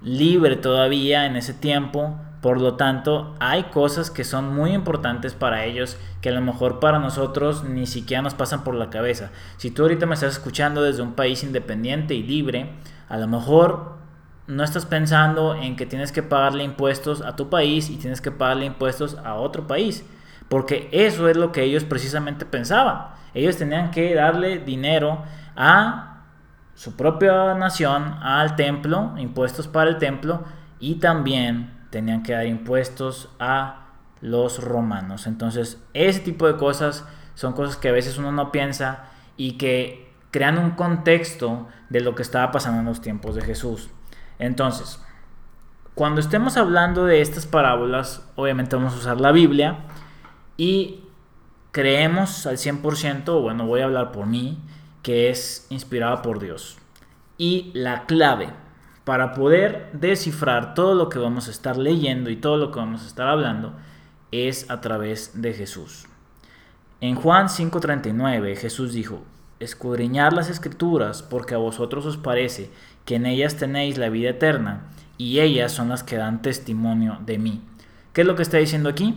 libre 0.00 0.56
todavía 0.56 1.26
en 1.26 1.36
ese 1.36 1.54
tiempo, 1.54 2.18
por 2.44 2.60
lo 2.60 2.74
tanto 2.74 3.34
hay 3.40 3.62
cosas 3.72 4.10
que 4.10 4.22
son 4.22 4.54
muy 4.54 4.72
importantes 4.72 5.32
para 5.32 5.64
ellos 5.64 5.96
que 6.20 6.28
a 6.28 6.32
lo 6.32 6.42
mejor 6.42 6.78
para 6.78 6.98
nosotros 6.98 7.64
ni 7.64 7.86
siquiera 7.86 8.20
nos 8.20 8.34
pasan 8.34 8.64
por 8.64 8.74
la 8.74 8.90
cabeza. 8.90 9.30
Si 9.56 9.70
tú 9.70 9.80
ahorita 9.80 10.04
me 10.04 10.12
estás 10.12 10.34
escuchando 10.34 10.82
desde 10.82 11.00
un 11.00 11.14
país 11.14 11.42
independiente 11.42 12.12
y 12.12 12.22
libre, 12.22 12.68
a 13.08 13.16
lo 13.16 13.28
mejor 13.28 13.96
no 14.46 14.62
estás 14.62 14.84
pensando 14.84 15.54
en 15.54 15.74
que 15.74 15.86
tienes 15.86 16.12
que 16.12 16.22
pagarle 16.22 16.64
impuestos 16.64 17.22
a 17.22 17.34
tu 17.34 17.48
país 17.48 17.88
y 17.88 17.96
tienes 17.96 18.20
que 18.20 18.30
pagarle 18.30 18.66
impuestos 18.66 19.16
a 19.24 19.36
otro 19.36 19.66
país. 19.66 20.04
Porque 20.50 20.90
eso 20.92 21.30
es 21.30 21.38
lo 21.38 21.50
que 21.50 21.62
ellos 21.62 21.84
precisamente 21.84 22.44
pensaban. 22.44 23.06
Ellos 23.32 23.56
tenían 23.56 23.90
que 23.90 24.14
darle 24.14 24.58
dinero 24.58 25.22
a 25.56 26.24
su 26.74 26.94
propia 26.94 27.54
nación, 27.54 28.18
al 28.20 28.54
templo, 28.54 29.14
impuestos 29.16 29.66
para 29.66 29.88
el 29.88 29.96
templo, 29.96 30.44
y 30.78 30.96
también 30.96 31.72
tenían 31.94 32.24
que 32.24 32.32
dar 32.32 32.44
impuestos 32.46 33.28
a 33.38 33.86
los 34.20 34.64
romanos. 34.64 35.28
Entonces, 35.28 35.80
ese 35.92 36.18
tipo 36.18 36.48
de 36.48 36.56
cosas 36.56 37.04
son 37.36 37.52
cosas 37.52 37.76
que 37.76 37.88
a 37.88 37.92
veces 37.92 38.18
uno 38.18 38.32
no 38.32 38.50
piensa 38.50 39.04
y 39.36 39.52
que 39.58 40.12
crean 40.32 40.58
un 40.58 40.72
contexto 40.72 41.68
de 41.90 42.00
lo 42.00 42.16
que 42.16 42.22
estaba 42.22 42.50
pasando 42.50 42.80
en 42.80 42.86
los 42.86 43.00
tiempos 43.00 43.36
de 43.36 43.42
Jesús. 43.42 43.90
Entonces, 44.40 45.00
cuando 45.94 46.20
estemos 46.20 46.56
hablando 46.56 47.04
de 47.04 47.20
estas 47.20 47.46
parábolas, 47.46 48.28
obviamente 48.34 48.74
vamos 48.74 48.94
a 48.94 48.96
usar 48.96 49.20
la 49.20 49.30
Biblia 49.30 49.84
y 50.56 51.04
creemos 51.70 52.44
al 52.46 52.56
100%, 52.56 53.40
bueno, 53.40 53.68
voy 53.68 53.82
a 53.82 53.84
hablar 53.84 54.10
por 54.10 54.26
mí, 54.26 54.58
que 55.04 55.30
es 55.30 55.68
inspirada 55.70 56.22
por 56.22 56.40
Dios. 56.40 56.76
Y 57.38 57.70
la 57.72 58.06
clave 58.06 58.63
para 59.04 59.34
poder 59.34 59.90
descifrar 59.92 60.74
todo 60.74 60.94
lo 60.94 61.08
que 61.08 61.18
vamos 61.18 61.48
a 61.48 61.50
estar 61.50 61.76
leyendo 61.76 62.30
y 62.30 62.36
todo 62.36 62.56
lo 62.56 62.72
que 62.72 62.78
vamos 62.78 63.02
a 63.02 63.06
estar 63.06 63.28
hablando 63.28 63.74
es 64.32 64.70
a 64.70 64.80
través 64.80 65.40
de 65.40 65.52
Jesús. 65.52 66.06
En 67.00 67.14
Juan 67.14 67.48
5:39 67.48 68.56
Jesús 68.56 68.92
dijo, 68.92 69.22
escudriñar 69.60 70.32
las 70.32 70.50
escrituras 70.50 71.22
porque 71.22 71.54
a 71.54 71.58
vosotros 71.58 72.06
os 72.06 72.16
parece 72.16 72.70
que 73.04 73.16
en 73.16 73.26
ellas 73.26 73.56
tenéis 73.56 73.98
la 73.98 74.08
vida 74.08 74.30
eterna 74.30 74.88
y 75.18 75.40
ellas 75.40 75.72
son 75.72 75.88
las 75.88 76.02
que 76.02 76.16
dan 76.16 76.42
testimonio 76.42 77.18
de 77.24 77.38
mí. 77.38 77.62
¿Qué 78.12 78.22
es 78.22 78.26
lo 78.26 78.36
que 78.36 78.42
está 78.42 78.58
diciendo 78.58 78.88
aquí? 78.88 79.14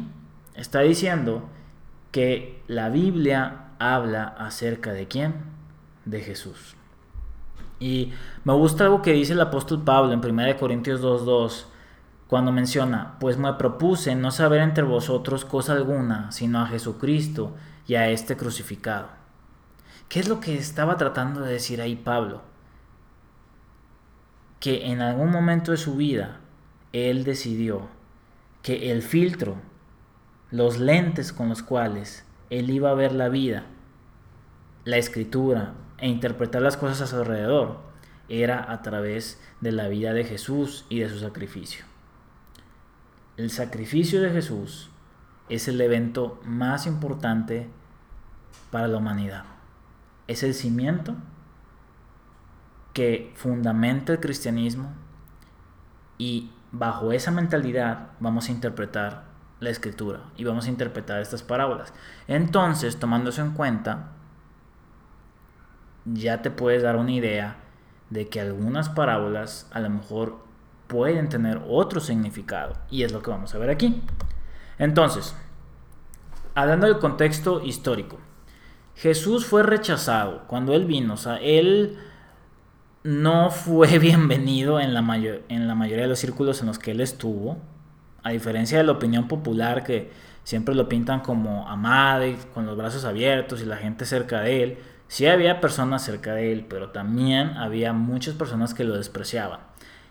está 0.57 0.81
diciendo 0.81 1.47
que 2.11 2.61
la 2.67 2.89
Biblia 2.89 3.67
habla 3.79 4.23
acerca 4.23 4.91
de 4.91 5.07
quién? 5.07 5.35
De 6.05 6.21
Jesús. 6.21 6.76
Y 7.79 8.11
me 8.43 8.53
gusta 8.53 8.85
algo 8.85 9.01
que 9.01 9.13
dice 9.13 9.33
el 9.33 9.41
apóstol 9.41 9.83
Pablo 9.83 10.13
en 10.13 10.25
1 10.25 10.57
Corintios 10.57 11.01
2.2, 11.01 11.65
cuando 12.27 12.51
menciona, 12.51 13.15
pues 13.19 13.37
me 13.37 13.53
propuse 13.53 14.15
no 14.15 14.31
saber 14.31 14.61
entre 14.61 14.83
vosotros 14.83 15.45
cosa 15.45 15.73
alguna, 15.73 16.31
sino 16.31 16.59
a 16.59 16.67
Jesucristo 16.67 17.55
y 17.87 17.95
a 17.95 18.09
este 18.09 18.35
crucificado. 18.35 19.07
¿Qué 20.09 20.19
es 20.19 20.27
lo 20.27 20.39
que 20.39 20.57
estaba 20.57 20.97
tratando 20.97 21.41
de 21.41 21.53
decir 21.53 21.81
ahí 21.81 21.95
Pablo? 21.95 22.41
Que 24.59 24.87
en 24.87 25.01
algún 25.01 25.31
momento 25.31 25.71
de 25.71 25.77
su 25.77 25.95
vida, 25.95 26.39
él 26.91 27.23
decidió 27.23 27.87
que 28.61 28.91
el 28.91 29.01
filtro 29.01 29.55
los 30.51 30.79
lentes 30.79 31.33
con 31.33 31.49
los 31.49 31.61
cuales 31.61 32.25
él 32.49 32.69
iba 32.69 32.89
a 32.89 32.95
ver 32.95 33.11
la 33.11 33.29
vida, 33.29 33.65
la 34.85 34.97
escritura 34.97 35.73
e 35.97 36.07
interpretar 36.07 36.61
las 36.61 36.77
cosas 36.77 37.01
a 37.01 37.07
su 37.07 37.15
alrededor, 37.17 37.79
era 38.29 38.71
a 38.71 38.81
través 38.81 39.41
de 39.61 39.71
la 39.71 39.87
vida 39.87 40.13
de 40.13 40.23
Jesús 40.23 40.85
y 40.89 40.99
de 40.99 41.09
su 41.09 41.19
sacrificio. 41.19 41.85
El 43.37 43.51
sacrificio 43.51 44.21
de 44.21 44.31
Jesús 44.31 44.89
es 45.49 45.67
el 45.67 45.79
evento 45.79 46.39
más 46.43 46.87
importante 46.87 47.69
para 48.71 48.87
la 48.87 48.97
humanidad. 48.97 49.45
Es 50.27 50.43
el 50.43 50.53
cimiento 50.53 51.15
que 52.93 53.31
fundamenta 53.35 54.13
el 54.13 54.19
cristianismo 54.19 54.91
y 56.17 56.51
bajo 56.71 57.11
esa 57.11 57.31
mentalidad 57.31 58.09
vamos 58.19 58.49
a 58.49 58.51
interpretar 58.51 59.25
la 59.59 59.69
escritura 59.69 60.21
y 60.35 60.43
vamos 60.43 60.65
a 60.65 60.69
interpretar 60.69 61.21
estas 61.21 61.43
parábolas. 61.43 61.93
Entonces, 62.27 62.97
tomando 62.97 63.29
eso 63.29 63.41
en 63.41 63.51
cuenta, 63.51 64.16
ya 66.13 66.41
te 66.41 66.51
puedes 66.51 66.83
dar 66.83 66.95
una 66.95 67.11
idea 67.11 67.57
de 68.09 68.27
que 68.27 68.39
algunas 68.39 68.89
parábolas 68.89 69.67
a 69.71 69.79
lo 69.79 69.89
mejor 69.89 70.37
pueden 70.87 71.29
tener 71.29 71.61
otro 71.67 71.99
significado 71.99 72.75
y 72.89 73.03
es 73.03 73.11
lo 73.11 73.21
que 73.21 73.29
vamos 73.29 73.53
a 73.53 73.57
ver 73.57 73.69
aquí. 73.69 74.01
Entonces, 74.79 75.35
hablando 76.55 76.87
del 76.87 76.99
contexto 76.99 77.61
histórico, 77.63 78.17
Jesús 78.95 79.45
fue 79.45 79.63
rechazado 79.63 80.47
cuando 80.47 80.73
él 80.73 80.85
vino, 80.85 81.15
o 81.15 81.17
sea, 81.17 81.37
él 81.37 81.97
no 83.03 83.51
fue 83.51 83.99
bienvenido 83.99 84.79
en 84.79 84.93
la, 84.93 84.99
en 85.49 85.67
la 85.67 85.75
mayoría 85.75 86.03
de 86.03 86.09
los 86.09 86.19
círculos 86.19 86.61
en 86.61 86.67
los 86.67 86.79
que 86.79 86.91
él 86.91 87.01
estuvo, 87.01 87.57
a 88.23 88.31
diferencia 88.31 88.77
de 88.77 88.83
la 88.83 88.93
opinión 88.93 89.27
popular 89.27 89.83
que 89.83 90.11
siempre 90.43 90.75
lo 90.75 90.89
pintan 90.89 91.19
como 91.19 91.67
amado 91.67 92.25
y 92.25 92.37
con 92.53 92.65
los 92.65 92.77
brazos 92.77 93.05
abiertos 93.05 93.61
y 93.61 93.65
la 93.65 93.77
gente 93.77 94.05
cerca 94.05 94.41
de 94.41 94.63
él, 94.63 94.77
sí 95.07 95.27
había 95.27 95.61
personas 95.61 96.03
cerca 96.03 96.33
de 96.33 96.51
él, 96.51 96.65
pero 96.69 96.89
también 96.89 97.57
había 97.57 97.93
muchas 97.93 98.35
personas 98.35 98.73
que 98.73 98.83
lo 98.83 98.95
despreciaban. 98.95 99.59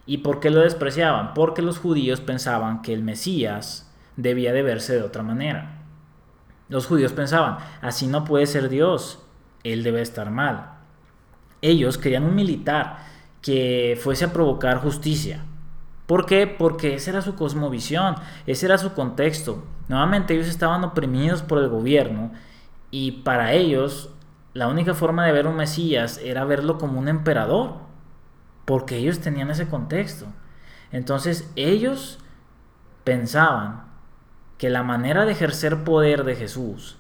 ¿Y 0.07 0.19
por 0.19 0.41
qué 0.41 0.51
lo 0.51 0.61
despreciaban? 0.61 1.35
Porque 1.35 1.63
los 1.63 1.79
judíos 1.79 2.21
pensaban 2.21 2.83
que 2.83 2.93
el 2.93 3.03
Mesías 3.03 3.93
debía 4.17 4.53
de 4.53 4.63
verse 4.63 4.95
de 4.95 5.03
otra 5.03 5.23
manera. 5.23 5.83
Los 6.69 6.87
judíos 6.87 7.13
pensaban, 7.13 7.59
así 7.81 8.07
no 8.07 8.25
puede 8.25 8.47
ser 8.47 8.69
Dios, 8.69 9.21
él 9.65 9.83
debe 9.83 10.03
estar 10.03 10.31
mal. 10.31 10.75
Ellos 11.63 11.99
querían 11.99 12.25
un 12.25 12.35
militar 12.35 12.99
que 13.43 13.99
fuese 14.01 14.25
a 14.25 14.33
provocar 14.33 14.79
justicia, 14.79 15.45
¿Por 16.07 16.25
qué? 16.25 16.47
Porque 16.47 16.95
esa 16.95 17.11
era 17.11 17.23
su 17.23 17.35
cosmovisión, 17.35 18.15
ese 18.47 18.67
era 18.67 18.79
su 18.79 18.93
contexto. 18.95 19.65
Nuevamente 19.89 20.35
ellos 20.35 20.47
estaban 20.47 20.85
oprimidos 20.85 21.43
por 21.43 21.59
el 21.59 21.69
gobierno 21.69 22.33
y 22.93 23.11
para 23.23 23.53
ellos 23.53 24.11
la 24.57 24.69
única 24.69 24.95
forma 24.95 25.27
de 25.27 25.33
ver 25.33 25.47
un 25.47 25.57
Mesías 25.57 26.19
era 26.25 26.47
verlo 26.47 26.79
como 26.79 26.99
un 26.99 27.09
emperador, 27.09 27.75
porque 28.65 28.97
ellos 28.97 29.21
tenían 29.21 29.51
ese 29.51 29.69
contexto. 29.69 30.25
Entonces 30.91 31.53
ellos 31.57 32.19
pensaban 33.05 33.85
que 34.57 34.71
la 34.71 34.83
manera 34.83 35.27
de 35.27 35.33
ejercer 35.33 35.85
poder 35.85 36.25
de 36.25 36.37
Jesús 36.37 36.97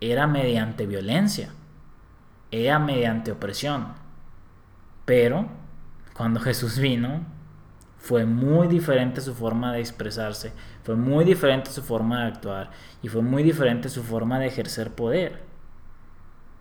era 0.00 0.26
mediante 0.26 0.86
violencia, 0.86 1.50
era 2.50 2.78
mediante 2.78 3.32
opresión. 3.32 3.88
Pero 5.04 5.46
cuando 6.14 6.40
Jesús 6.48 6.78
vino, 6.78 7.20
fue 7.98 8.24
muy 8.24 8.66
diferente 8.66 9.20
su 9.20 9.34
forma 9.34 9.74
de 9.74 9.80
expresarse, 9.80 10.54
fue 10.84 10.96
muy 10.96 11.26
diferente 11.26 11.70
su 11.70 11.82
forma 11.82 12.22
de 12.22 12.28
actuar 12.28 12.70
y 13.02 13.08
fue 13.08 13.20
muy 13.20 13.42
diferente 13.42 13.90
su 13.90 14.02
forma 14.02 14.38
de 14.38 14.46
ejercer 14.46 14.94
poder. 14.94 15.47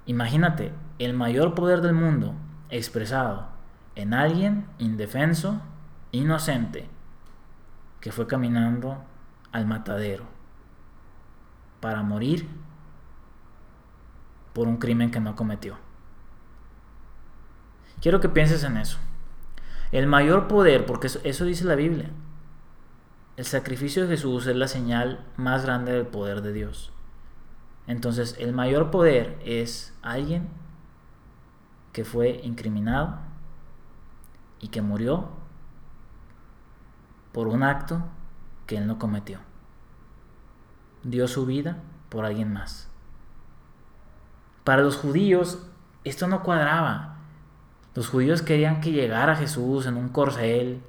Imagínate, 0.07 0.73
el 0.99 1.13
mayor 1.13 1.53
poder 1.53 1.81
del 1.81 1.93
mundo 1.93 2.33
expresado 2.69 3.49
en 3.95 4.13
alguien 4.13 4.65
indefenso, 4.79 5.61
inocente, 6.11 6.89
que 7.99 8.11
fue 8.11 8.25
caminando 8.25 9.03
al 9.51 9.65
matadero 9.65 10.25
para 11.81 12.03
morir 12.03 12.47
por 14.53 14.67
un 14.67 14.77
crimen 14.77 15.11
que 15.11 15.19
no 15.19 15.35
cometió. 15.35 15.77
Quiero 18.01 18.19
que 18.19 18.29
pienses 18.29 18.63
en 18.63 18.77
eso. 18.77 18.97
El 19.91 20.07
mayor 20.07 20.47
poder, 20.47 20.85
porque 20.85 21.07
eso, 21.07 21.45
dice 21.45 21.65
la 21.65 21.75
Biblia, 21.75 22.11
el 23.35 23.45
sacrificio 23.45 24.03
de 24.03 24.09
Jesús 24.09 24.47
es 24.47 24.55
la 24.55 24.67
señal 24.67 25.25
más 25.35 25.65
grande 25.65 25.91
del 25.91 26.07
poder 26.07 26.41
de 26.41 26.53
Dios. 26.53 26.91
Entonces, 27.87 28.35
el 28.39 28.53
mayor 28.53 28.91
poder 28.91 29.39
es 29.43 29.97
alguien 30.01 30.49
que 31.93 32.03
fue 32.03 32.41
incriminado 32.43 33.17
y 34.59 34.67
que 34.67 34.81
murió 34.81 35.29
por 37.31 37.47
un 37.47 37.63
acto 37.63 38.03
que 38.65 38.77
él 38.77 38.87
no 38.87 38.99
cometió. 38.99 39.39
Dio 41.03 41.27
su 41.27 41.45
vida 41.45 41.77
por 42.09 42.25
alguien 42.25 42.53
más. 42.53 42.89
para 44.63 44.81
los 44.81 44.97
judíos 44.97 45.65
esto 46.03 46.27
no 46.27 46.43
cuadraba. 46.43 47.17
Los 47.95 48.09
judíos 48.09 48.41
querían 48.41 48.79
que 48.81 48.91
llegara 48.91 49.35
Jesús 49.35 49.85
en 49.85 49.97
un 49.97 50.09
corcel 50.09 50.81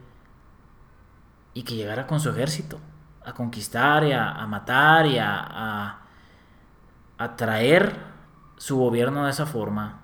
y 1.55 1.63
que 1.63 1.75
llegara 1.75 2.07
con 2.07 2.21
su 2.21 2.31
ejército 2.31 2.79
a 3.25 3.33
conquistar 3.33 4.05
y 4.05 4.13
a, 4.13 4.47
matar 4.47 5.07
y 5.07 5.19
a, 5.19 5.41
a 5.41 5.98
traer 7.37 7.97
su 8.57 8.79
gobierno 8.79 9.25
de 9.25 9.31
esa 9.31 9.47
forma, 9.47 10.01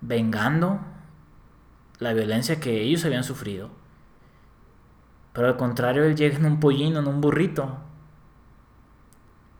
vengando 0.00 0.80
la 1.98 2.12
violencia 2.12 2.60
que 2.60 2.82
ellos 2.82 3.04
habían 3.04 3.24
sufrido. 3.24 3.70
Pero 5.32 5.48
al 5.48 5.56
contrario, 5.56 6.04
él 6.04 6.16
llega 6.16 6.36
en 6.36 6.46
un 6.46 6.60
pollino, 6.60 7.00
en 7.00 7.08
un 7.08 7.20
burrito. 7.20 7.78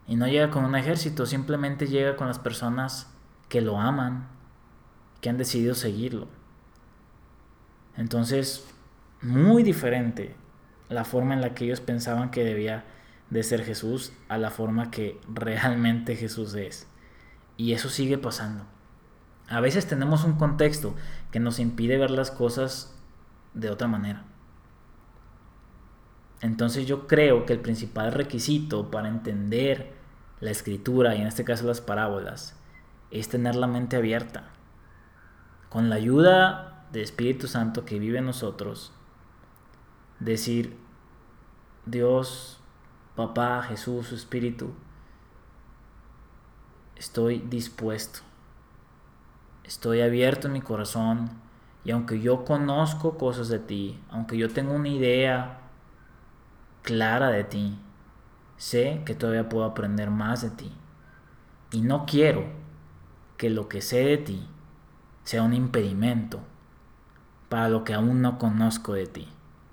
Y 0.06 0.16
no 0.16 0.26
llega 0.28 0.50
con 0.50 0.64
un 0.64 0.76
ejército, 0.76 1.26
simplemente 1.26 1.86
llega 1.86 2.16
con 2.16 2.28
las 2.28 2.38
personas 2.38 3.10
que 3.48 3.60
lo 3.60 3.80
aman, 3.80 4.28
que 5.20 5.30
han 5.30 5.38
decidido 5.38 5.74
seguirlo. 5.74 6.28
Entonces, 7.96 8.68
muy 9.22 9.62
diferente 9.62 10.36
la 10.88 11.04
forma 11.04 11.34
en 11.34 11.40
la 11.40 11.54
que 11.54 11.64
ellos 11.64 11.80
pensaban 11.80 12.30
que 12.30 12.44
debía 12.44 12.84
de 13.34 13.42
ser 13.42 13.64
Jesús 13.64 14.12
a 14.28 14.38
la 14.38 14.52
forma 14.52 14.92
que 14.92 15.20
realmente 15.26 16.14
Jesús 16.14 16.54
es. 16.54 16.86
Y 17.56 17.72
eso 17.72 17.88
sigue 17.88 18.16
pasando. 18.16 18.64
A 19.48 19.58
veces 19.58 19.88
tenemos 19.88 20.22
un 20.22 20.34
contexto 20.34 20.94
que 21.32 21.40
nos 21.40 21.58
impide 21.58 21.98
ver 21.98 22.12
las 22.12 22.30
cosas 22.30 22.96
de 23.52 23.70
otra 23.70 23.88
manera. 23.88 24.22
Entonces 26.42 26.86
yo 26.86 27.08
creo 27.08 27.44
que 27.44 27.54
el 27.54 27.58
principal 27.58 28.12
requisito 28.12 28.92
para 28.92 29.08
entender 29.08 29.94
la 30.38 30.52
escritura 30.52 31.16
y 31.16 31.20
en 31.20 31.26
este 31.26 31.42
caso 31.42 31.66
las 31.66 31.80
parábolas 31.80 32.56
es 33.10 33.28
tener 33.28 33.56
la 33.56 33.66
mente 33.66 33.96
abierta 33.96 34.44
con 35.70 35.90
la 35.90 35.96
ayuda 35.96 36.86
del 36.92 37.02
Espíritu 37.02 37.48
Santo 37.48 37.84
que 37.84 37.98
vive 37.98 38.18
en 38.18 38.26
nosotros, 38.26 38.92
decir, 40.20 40.76
Dios, 41.84 42.60
Papá, 43.16 43.62
Jesús, 43.62 44.10
Espíritu, 44.12 44.72
estoy 46.96 47.38
dispuesto, 47.38 48.20
estoy 49.62 50.00
abierto 50.00 50.48
en 50.48 50.54
mi 50.54 50.60
corazón 50.60 51.30
y 51.84 51.92
aunque 51.92 52.20
yo 52.20 52.44
conozco 52.44 53.16
cosas 53.16 53.48
de 53.48 53.60
ti, 53.60 54.00
aunque 54.10 54.36
yo 54.36 54.48
tengo 54.48 54.72
una 54.72 54.88
idea 54.88 55.60
clara 56.82 57.28
de 57.28 57.44
ti, 57.44 57.78
sé 58.56 59.02
que 59.04 59.14
todavía 59.14 59.48
puedo 59.48 59.64
aprender 59.64 60.10
más 60.10 60.42
de 60.42 60.50
ti. 60.50 60.72
Y 61.70 61.82
no 61.82 62.06
quiero 62.06 62.46
que 63.36 63.50
lo 63.50 63.68
que 63.68 63.80
sé 63.80 64.04
de 64.04 64.16
ti 64.16 64.46
sea 65.24 65.42
un 65.42 65.54
impedimento 65.54 66.40
para 67.48 67.68
lo 67.68 67.84
que 67.84 67.94
aún 67.94 68.22
no 68.22 68.38
conozco 68.38 68.94
de 68.94 69.06
ti. 69.06 69.28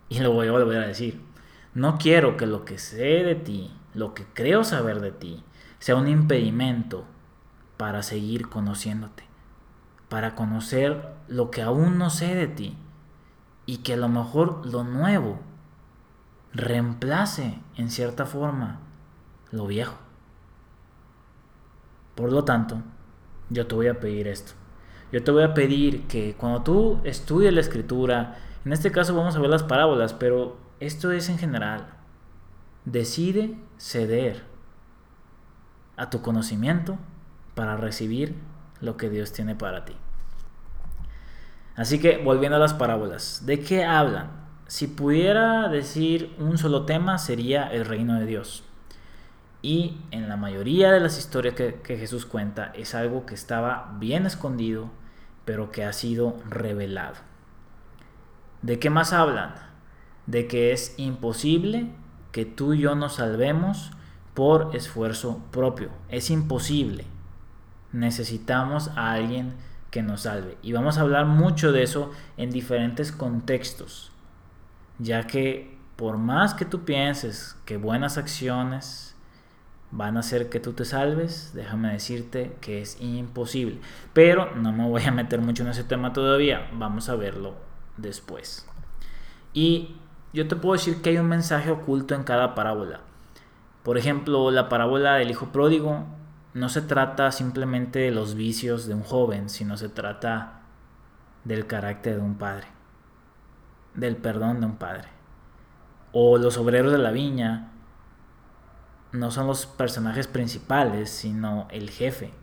Y 0.10 0.20
lo 0.20 0.34
voy 0.34 0.48
a 0.48 0.52
volver 0.52 0.84
a 0.84 0.88
decir. 0.88 1.31
No 1.74 1.98
quiero 1.98 2.36
que 2.36 2.46
lo 2.46 2.66
que 2.66 2.78
sé 2.78 3.24
de 3.24 3.36
ti, 3.36 3.72
lo 3.94 4.13
que 4.13 4.25
creo 4.25 4.63
saber 4.63 5.00
de 5.00 5.12
ti, 5.12 5.44
sea 5.80 5.96
un 5.96 6.08
impedimento 6.08 7.06
para 7.78 8.04
seguir 8.04 8.50
conociéndote, 8.50 9.24
para 10.10 10.36
conocer 10.36 11.13
lo 11.28 11.50
que 11.50 11.62
aún 11.62 11.98
no 11.98 12.10
sé 12.10 12.36
de 12.36 12.48
ti 12.48 12.78
y 13.66 13.78
que 13.78 13.94
a 13.94 13.98
lo 13.98 14.10
mejor 14.10 14.66
lo 14.66 14.84
nuevo 14.84 15.40
reemplace 16.54 17.60
en 17.78 17.90
cierta 17.90 18.25
forma 18.25 18.80
lo 19.51 19.66
viejo. 19.66 19.96
Por 22.16 22.32
lo 22.32 22.44
tanto, 22.44 22.82
yo 23.50 23.68
te 23.68 23.75
voy 23.75 23.88
a 23.88 24.00
pedir 24.00 24.28
esto. 24.28 24.54
Yo 25.12 25.24
te 25.24 25.32
voy 25.32 25.44
a 25.44 25.54
pedir 25.54 26.08
que 26.08 26.36
cuando 26.36 26.63
tú 26.63 27.01
estudies 27.04 27.54
la 27.54 27.62
escritura, 27.62 28.38
en 28.64 28.74
este 28.74 28.92
caso 28.92 29.16
vamos 29.16 29.36
a 29.36 29.40
ver 29.40 29.50
las 29.50 29.64
parábolas, 29.64 30.14
pero 30.14 30.57
esto 30.81 31.11
es 31.11 31.29
en 31.29 31.37
general, 31.37 31.85
decide 32.85 33.55
ceder 33.77 34.44
a 35.96 36.09
tu 36.09 36.24
conocimiento 36.24 36.98
para 37.53 37.77
recibir 37.77 38.35
lo 38.81 38.98
que 38.98 39.09
Dios 39.09 39.31
tiene 39.31 39.55
para 39.55 39.85
ti. 39.85 39.94
Así 41.75 42.00
que 42.00 42.17
volviendo 42.17 42.57
a 42.57 42.59
las 42.59 42.74
parábolas, 42.74 43.46
¿de 43.46 43.59
qué 43.59 43.85
hablan? 43.85 44.31
Si 44.65 44.87
pudiera 44.87 45.70
decir 45.70 46.35
un 46.39 46.57
solo 46.57 46.85
tema 46.85 47.20
sería 47.20 47.72
el 47.72 47.85
reino 47.85 48.20
de 48.20 48.25
Dios. 48.25 48.63
Y 49.61 50.00
en 50.09 50.27
la 50.27 50.35
mayoría 50.35 50.91
de 50.91 51.00
las 51.00 51.20
historias 51.20 51.53
que, 51.53 51.79
Jesús 51.85 52.25
cuenta 52.25 52.72
es 52.74 52.96
algo 52.96 53.27
que 53.27 53.35
estaba 53.35 53.96
bien 54.00 54.25
escondido 54.25 54.89
pero 55.46 55.72
que 55.72 55.83
ha 55.83 55.94
sido 55.94 56.37
revelado. 56.50 57.15
¿De 58.63 58.79
qué 58.79 58.89
más 58.89 59.13
hablan? 59.13 59.71
De 60.25 60.48
que 60.48 60.72
es 60.72 60.94
imposible 60.98 61.88
que 62.31 62.46
tú 62.46 62.74
y 62.74 62.79
yo 62.79 62.96
nos 62.96 63.16
salvemos 63.16 63.92
por 64.34 64.75
esfuerzo 64.75 65.42
propio. 65.51 65.90
Es 66.10 66.29
imposible. 66.29 67.05
Necesitamos 67.92 68.90
a 68.96 69.12
alguien 69.12 69.53
que 69.92 70.01
nos 70.01 70.22
salve. 70.22 70.57
Y 70.62 70.72
vamos 70.72 70.98
a 70.98 71.01
hablar 71.01 71.25
mucho 71.25 71.72
de 71.72 71.84
eso 71.84 72.12
en 72.38 72.51
diferentes 72.51 73.12
contextos. 73.12 74.12
Ya 75.00 75.27
que 75.27 75.77
por 75.98 76.18
más 76.18 76.53
que 76.53 76.66
tú 76.66 76.86
pienses 76.86 77.57
que 77.66 77.77
buenas 77.77 78.18
acciones 78.18 79.16
van 79.92 80.16
a 80.16 80.22
hacer 80.22 80.50
que 80.50 80.62
tú 80.62 80.72
te 80.72 80.86
salves, 80.86 81.51
déjame 81.53 81.92
decirte 81.92 82.55
que 82.62 82.81
es 82.81 83.00
imposible. 83.01 83.79
Pero 84.14 84.55
no 84.55 84.72
me 84.72 84.88
voy 84.88 85.03
a 85.03 85.12
meter 85.12 85.42
mucho 85.42 85.64
en 85.64 85.70
ese 85.70 85.84
tema 85.84 86.14
todavía, 86.14 86.70
vamos 86.74 87.10
a 87.10 87.16
verlo 87.16 87.55
después. 87.98 88.66
Y 89.53 89.98
yo 90.33 90.48
te 90.48 90.55
puedo 90.55 90.74
decir 90.74 91.01
que 91.01 91.09
hay 91.09 91.17
un 91.17 91.27
mensaje 91.27 91.72
oculto 91.72 92.15
en 92.15 92.24
cada 92.24 92.55
parábola. 92.55 93.01
Por 93.83 93.98
ejemplo, 93.98 94.51
la 94.51 94.70
parábola 94.70 95.15
del 95.15 95.31
hijo 95.31 95.48
pródigo 95.48 96.05
no 96.53 96.70
se 96.70 96.81
trata 96.81 97.31
simplemente 97.31 98.00
de 98.00 98.11
los 98.11 98.35
vicios 98.35 98.85
de 98.85 98.94
un 98.94 99.03
joven, 99.03 99.50
sino 99.50 99.77
se 99.77 99.89
trata 99.89 100.61
del 101.44 101.67
carácter 101.67 102.15
de 102.15 102.22
un 102.22 102.35
padre, 102.35 102.67
del 103.94 104.15
perdón 104.15 104.61
de 104.61 104.67
un 104.67 104.75
padre. 104.75 105.09
O 106.13 106.37
los 106.37 106.57
obreros 106.57 106.91
de 106.91 106.98
la 106.98 107.11
viña 107.11 107.72
no 109.11 109.31
son 109.31 109.48
los 109.48 109.65
personajes 109.65 110.27
principales, 110.27 111.09
sino 111.09 111.67
el 111.72 111.89
jefe, 111.89 112.33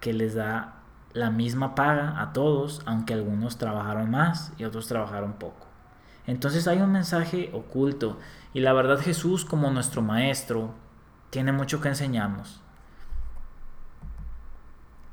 que 0.00 0.12
les 0.12 0.34
da 0.34 0.82
la 1.12 1.30
misma 1.30 1.74
paga 1.74 2.20
a 2.20 2.32
todos, 2.32 2.82
aunque 2.84 3.14
algunos 3.14 3.58
trabajaron 3.58 4.10
más 4.10 4.52
y 4.58 4.64
otros 4.64 4.88
trabajaron 4.88 5.34
poco. 5.34 5.71
Entonces 6.26 6.68
hay 6.68 6.78
un 6.78 6.92
mensaje 6.92 7.50
oculto 7.52 8.18
y 8.54 8.60
la 8.60 8.72
verdad 8.72 9.00
Jesús 9.00 9.44
como 9.44 9.70
nuestro 9.70 10.02
maestro 10.02 10.74
tiene 11.30 11.52
mucho 11.52 11.80
que 11.80 11.88
enseñarnos. 11.88 12.60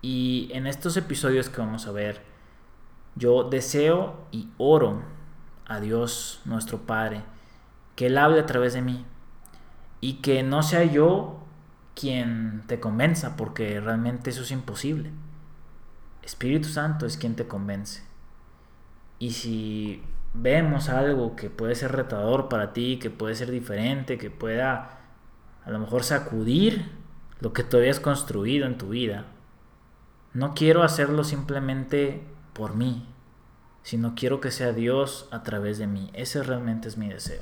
Y 0.02 0.50
en 0.54 0.68
estos 0.68 0.96
episodios 0.98 1.50
que 1.50 1.62
vamos 1.62 1.88
a 1.88 1.92
ver, 1.92 2.24
yo 3.16 3.44
deseo 3.44 4.28
y 4.32 4.50
oro 4.58 5.02
a 5.66 5.80
Dios 5.80 6.42
nuestro 6.46 6.80
Padre 6.80 7.24
que 7.96 8.08
Él 8.08 8.18
hable 8.18 8.40
a 8.40 8.46
través 8.46 8.74
de 8.74 8.82
mí, 8.82 9.06
y 10.02 10.14
que 10.16 10.44
no 10.44 10.64
sea 10.64 10.86
yo 10.86 11.40
quien 11.96 12.64
te 12.68 12.80
convenza, 12.80 13.36
porque 13.36 13.80
realmente 13.82 14.30
eso 14.30 14.44
es 14.44 14.52
imposible. 14.52 15.12
Espíritu 16.24 16.70
Santo 16.70 17.06
es 17.06 17.18
quien 17.18 17.36
te 17.36 17.48
convence. 17.48 18.04
Y 19.18 19.32
si 19.32 20.02
vemos 20.34 20.90
algo 20.90 21.36
que 21.36 21.50
puede 21.50 21.76
ser 21.76 21.92
retador 21.92 22.50
para 22.50 22.74
ti, 22.74 23.00
que 23.00 23.10
puede 23.10 23.36
ser 23.36 23.52
diferente, 23.52 24.18
que 24.18 24.30
pueda 24.30 25.00
a 25.66 25.72
lo 25.72 25.80
mejor 25.80 26.04
sacudir 26.04 26.92
lo 27.40 27.54
que 27.54 27.64
tú 27.64 27.78
habías 27.78 28.00
construido 28.00 28.66
en 28.66 28.78
tu 28.78 28.90
vida, 28.90 29.26
no 30.34 30.54
quiero 30.54 30.84
hacerlo 30.84 31.24
simplemente 31.24 32.24
por 32.54 32.76
mí, 32.76 33.08
sino 33.84 34.14
quiero 34.16 34.42
que 34.42 34.52
sea 34.52 34.74
Dios 34.74 35.28
a 35.32 35.44
través 35.44 35.78
de 35.78 35.88
mí. 35.88 36.12
Ese 36.14 36.44
realmente 36.44 36.88
es 36.88 36.98
mi 36.98 37.10
deseo. 37.10 37.42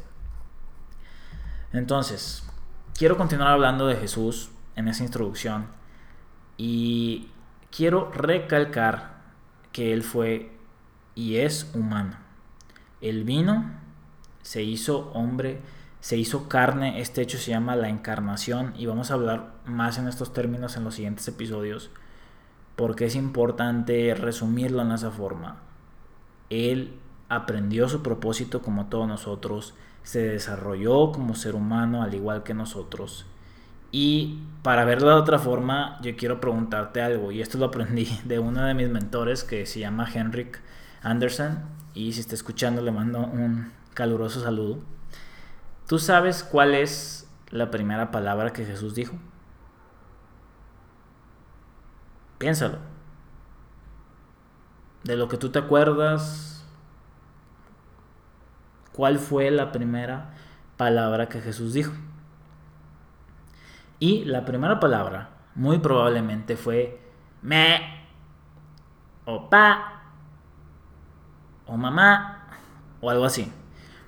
Entonces, 1.73 2.47
quiero 2.97 3.17
continuar 3.17 3.51
hablando 3.51 3.87
de 3.87 3.95
Jesús 3.95 4.51
en 4.75 4.87
esa 4.87 5.03
introducción 5.03 5.67
y 6.55 7.29
quiero 7.75 8.11
recalcar 8.11 9.17
que 9.71 9.93
Él 9.93 10.03
fue 10.03 10.51
y 11.15 11.37
es 11.37 11.71
humano. 11.73 12.26
Él 13.01 13.23
vino, 13.23 13.71
se 14.41 14.63
hizo 14.63 15.11
hombre, 15.13 15.59
se 15.99 16.17
hizo 16.17 16.47
carne, 16.47 17.01
este 17.01 17.21
hecho 17.21 17.37
se 17.37 17.51
llama 17.51 17.75
la 17.75 17.89
encarnación 17.89 18.73
y 18.77 18.85
vamos 18.85 19.11
a 19.11 19.15
hablar 19.15 19.53
más 19.65 19.97
en 19.97 20.07
estos 20.07 20.33
términos 20.33 20.77
en 20.77 20.83
los 20.83 20.95
siguientes 20.95 21.27
episodios 21.27 21.91
porque 22.77 23.05
es 23.05 23.15
importante 23.15 24.13
resumirlo 24.13 24.83
en 24.83 24.91
esa 24.91 25.11
forma. 25.11 25.57
Él 26.49 26.93
aprendió 27.27 27.89
su 27.89 28.03
propósito 28.03 28.61
como 28.61 28.85
todos 28.85 29.07
nosotros, 29.07 29.73
se 30.03 30.21
desarrolló 30.21 31.11
como 31.11 31.35
ser 31.35 31.55
humano 31.55 32.01
al 32.01 32.13
igual 32.13 32.43
que 32.43 32.53
nosotros 32.53 33.25
Y 33.91 34.39
para 34.61 34.85
verlo 34.85 35.09
de 35.09 35.15
otra 35.15 35.39
forma, 35.39 35.99
yo 36.01 36.15
quiero 36.15 36.39
preguntarte 36.39 37.01
algo, 37.01 37.31
y 37.31 37.41
esto 37.41 37.57
lo 37.57 37.65
aprendí 37.65 38.07
de 38.25 38.39
uno 38.39 38.63
de 38.63 38.73
mis 38.73 38.89
mentores 38.89 39.43
que 39.43 39.65
se 39.65 39.79
llama 39.79 40.07
Henrik 40.13 40.61
Anderson, 41.07 41.63
y 41.93 42.11
si 42.11 42.19
está 42.19 42.35
escuchando 42.35 42.81
le 42.81 42.91
mando 42.91 43.19
un 43.19 43.71
caluroso 43.93 44.41
saludo. 44.41 44.79
¿Tú 45.87 45.99
sabes 45.99 46.43
cuál 46.43 46.75
es 46.75 47.29
la 47.49 47.71
primera 47.71 48.11
palabra 48.11 48.51
que 48.51 48.65
Jesús 48.65 48.93
dijo? 48.93 49.15
Piénsalo. 52.37 52.79
De 55.03 55.15
lo 55.15 55.29
que 55.29 55.37
tú 55.37 55.49
te 55.49 55.59
acuerdas, 55.59 56.65
¿cuál 58.91 59.17
fue 59.17 59.49
la 59.49 59.71
primera 59.71 60.33
palabra 60.75 61.29
que 61.29 61.39
Jesús 61.39 61.73
dijo? 61.73 61.93
Y 63.99 64.25
la 64.25 64.43
primera 64.43 64.81
palabra 64.81 65.29
muy 65.55 65.79
probablemente 65.79 66.57
fue 66.57 66.99
me 67.41 68.05
o 69.25 69.49
pa 69.49 69.96
o 71.67 71.77
mamá 71.77 72.47
o 73.01 73.09
algo 73.09 73.25
así. 73.25 73.51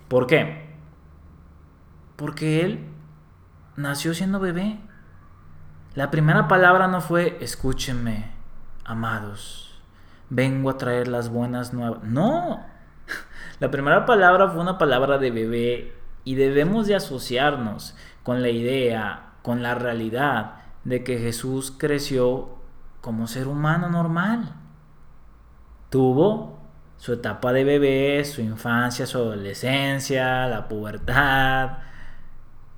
¿Por 0.07 0.27
qué? 0.27 0.75
Porque 2.15 2.61
él 2.61 2.87
nació 3.75 4.13
siendo 4.13 4.39
bebé. 4.39 4.79
La 5.95 6.11
primera 6.11 6.47
palabra 6.47 6.87
no 6.87 7.01
fue 7.01 7.37
escúchenme, 7.41 8.31
amados, 8.85 9.81
vengo 10.29 10.69
a 10.69 10.77
traer 10.77 11.07
las 11.07 11.29
buenas 11.29 11.73
nuevas. 11.73 12.03
No, 12.03 12.65
la 13.59 13.71
primera 13.71 14.05
palabra 14.05 14.49
fue 14.49 14.61
una 14.61 14.77
palabra 14.77 15.17
de 15.17 15.31
bebé 15.31 15.95
y 16.23 16.35
debemos 16.35 16.87
de 16.87 16.95
asociarnos 16.95 17.95
con 18.23 18.41
la 18.41 18.49
idea 18.49 19.29
con 19.41 19.63
la 19.63 19.75
realidad 19.75 20.55
de 20.83 21.03
que 21.03 21.17
Jesús 21.17 21.73
creció 21.75 22.57
como 23.01 23.27
ser 23.27 23.47
humano 23.47 23.89
normal. 23.89 24.53
Tuvo 25.89 26.58
su 26.99 27.13
etapa 27.13 27.53
de 27.53 27.63
bebé, 27.63 28.25
su 28.25 28.41
infancia, 28.41 29.07
su 29.07 29.17
adolescencia, 29.19 30.47
la 30.47 30.67
pubertad. 30.67 31.77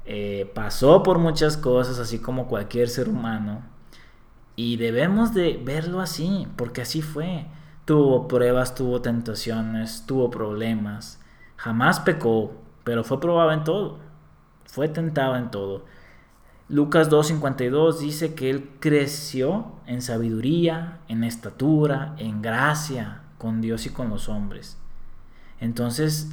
Eh, 0.05 0.51
pasó 0.53 1.01
por 1.01 1.17
muchas 1.17 1.57
cosas, 1.57 1.97
así 1.97 2.19
como 2.19 2.47
cualquier 2.47 2.87
ser 2.87 3.09
humano. 3.09 3.63
Y 4.55 4.77
debemos 4.77 5.33
de 5.33 5.59
verlo 5.63 6.01
así, 6.01 6.47
porque 6.55 6.81
así 6.83 7.01
fue. 7.01 7.47
Tuvo 7.85 8.27
pruebas, 8.27 8.75
tuvo 8.75 9.01
tentaciones, 9.01 10.05
tuvo 10.05 10.29
problemas. 10.29 11.19
Jamás 11.57 11.99
pecó, 11.99 12.53
pero 12.83 13.03
fue 13.03 13.19
probado 13.19 13.51
en 13.53 13.63
todo. 13.63 13.97
Fue 14.65 14.87
tentado 14.87 15.35
en 15.35 15.49
todo. 15.49 15.85
Lucas 16.69 17.09
2.52 17.09 17.97
dice 17.97 18.35
que 18.35 18.51
él 18.51 18.69
creció 18.79 19.71
en 19.87 20.03
sabiduría, 20.03 20.99
en 21.07 21.23
estatura, 21.23 22.13
en 22.19 22.43
gracia 22.43 23.23
con 23.41 23.59
Dios 23.59 23.87
y 23.87 23.89
con 23.89 24.11
los 24.11 24.29
hombres. 24.29 24.77
Entonces, 25.59 26.29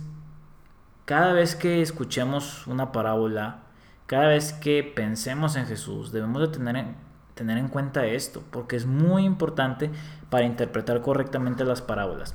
cada 1.07 1.33
vez 1.33 1.57
que 1.57 1.81
escuchemos 1.81 2.67
una 2.67 2.93
parábola, 2.93 3.63
cada 4.05 4.29
vez 4.29 4.53
que 4.53 4.83
pensemos 4.83 5.57
en 5.57 5.65
Jesús, 5.65 6.13
debemos 6.13 6.43
de 6.43 6.49
tener 6.49 6.77
en, 6.77 6.97
tener 7.33 7.57
en 7.57 7.69
cuenta 7.69 8.05
esto, 8.05 8.45
porque 8.51 8.77
es 8.77 8.85
muy 8.85 9.25
importante 9.25 9.91
para 10.29 10.45
interpretar 10.45 11.01
correctamente 11.01 11.65
las 11.65 11.81
parábolas. 11.81 12.35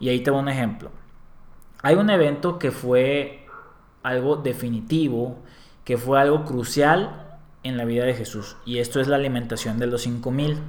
Y 0.00 0.08
ahí 0.08 0.20
tengo 0.20 0.38
un 0.38 0.48
ejemplo. 0.48 0.90
Hay 1.82 1.96
un 1.96 2.08
evento 2.08 2.58
que 2.58 2.70
fue 2.70 3.46
algo 4.02 4.36
definitivo, 4.36 5.36
que 5.84 5.98
fue 5.98 6.18
algo 6.18 6.46
crucial 6.46 7.38
en 7.62 7.76
la 7.76 7.84
vida 7.84 8.06
de 8.06 8.14
Jesús. 8.14 8.56
Y 8.64 8.78
esto 8.78 9.02
es 9.02 9.08
la 9.08 9.16
alimentación 9.16 9.78
de 9.78 9.86
los 9.86 10.00
5000. 10.00 10.62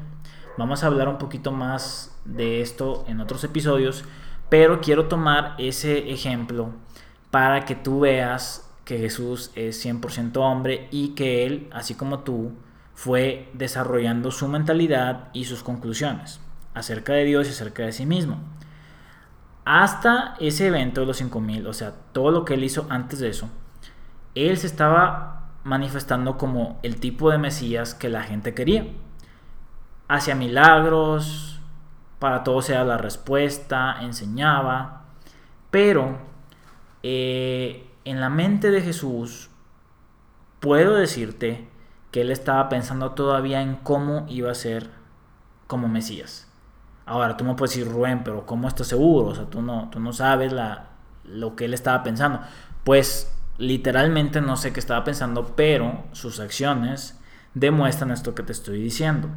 Vamos 0.57 0.83
a 0.83 0.87
hablar 0.87 1.09
un 1.09 1.17
poquito 1.17 1.51
más 1.51 2.17
de 2.23 2.61
esto 2.61 3.03
en 3.07 3.19
otros 3.19 3.43
episodios, 3.43 4.05
pero 4.49 4.79
quiero 4.79 5.07
tomar 5.07 5.55
ese 5.57 6.11
ejemplo 6.11 6.69
para 7.29 7.65
que 7.65 7.75
tú 7.75 8.01
veas 8.01 8.71
que 8.85 8.97
Jesús 8.97 9.51
es 9.55 9.83
100% 9.85 10.37
hombre 10.37 10.87
y 10.91 11.09
que 11.09 11.45
él, 11.45 11.69
así 11.73 11.95
como 11.95 12.19
tú, 12.19 12.53
fue 12.93 13.49
desarrollando 13.53 14.31
su 14.31 14.47
mentalidad 14.47 15.27
y 15.33 15.43
sus 15.45 15.61
conclusiones 15.61 16.39
acerca 16.73 17.13
de 17.13 17.25
Dios 17.25 17.47
y 17.47 17.51
acerca 17.51 17.83
de 17.83 17.91
sí 17.91 18.05
mismo. 18.05 18.37
Hasta 19.65 20.35
ese 20.39 20.67
evento 20.67 21.01
de 21.01 21.07
los 21.07 21.17
5000, 21.17 21.67
o 21.67 21.73
sea, 21.73 21.93
todo 22.13 22.31
lo 22.31 22.45
que 22.45 22.53
él 22.53 22.63
hizo 22.63 22.85
antes 22.89 23.19
de 23.19 23.29
eso, 23.29 23.49
él 24.35 24.57
se 24.57 24.67
estaba 24.67 25.49
manifestando 25.63 26.37
como 26.37 26.79
el 26.83 26.97
tipo 26.97 27.31
de 27.31 27.39
Mesías 27.39 27.95
que 27.95 28.07
la 28.07 28.23
gente 28.23 28.53
quería. 28.53 28.85
Hacía 30.07 30.35
milagros, 30.35 31.59
para 32.19 32.43
todo 32.43 32.61
sea 32.61 32.83
la 32.83 32.97
respuesta, 32.97 33.97
enseñaba, 34.01 35.03
pero 35.71 36.17
eh, 37.03 37.89
en 38.05 38.21
la 38.21 38.29
mente 38.29 38.71
de 38.71 38.81
Jesús 38.81 39.49
puedo 40.59 40.95
decirte 40.95 41.67
que 42.11 42.21
él 42.21 42.31
estaba 42.31 42.69
pensando 42.69 43.11
todavía 43.11 43.61
en 43.61 43.75
cómo 43.75 44.25
iba 44.29 44.49
a 44.49 44.55
ser 44.55 44.89
como 45.67 45.87
Mesías. 45.87 46.47
Ahora, 47.05 47.37
tú 47.37 47.43
me 47.43 47.53
puedes 47.55 47.75
decir, 47.75 47.91
Rubén, 47.91 48.23
pero 48.23 48.45
¿cómo 48.45 48.67
estás 48.67 48.87
seguro? 48.87 49.27
O 49.27 49.35
sea, 49.35 49.45
tú 49.45 49.61
no, 49.61 49.89
tú 49.91 49.99
no 49.99 50.13
sabes 50.13 50.53
lo 51.23 51.55
que 51.55 51.65
él 51.65 51.73
estaba 51.73 52.01
pensando. 52.03 52.39
Pues 52.83 53.31
literalmente 53.57 54.41
no 54.41 54.55
sé 54.55 54.73
qué 54.73 54.79
estaba 54.79 55.03
pensando, 55.03 55.53
pero 55.55 56.03
sus 56.13 56.39
acciones 56.39 57.19
demuestran 57.53 58.11
esto 58.11 58.33
que 58.33 58.43
te 58.43 58.51
estoy 58.51 58.81
diciendo. 58.81 59.29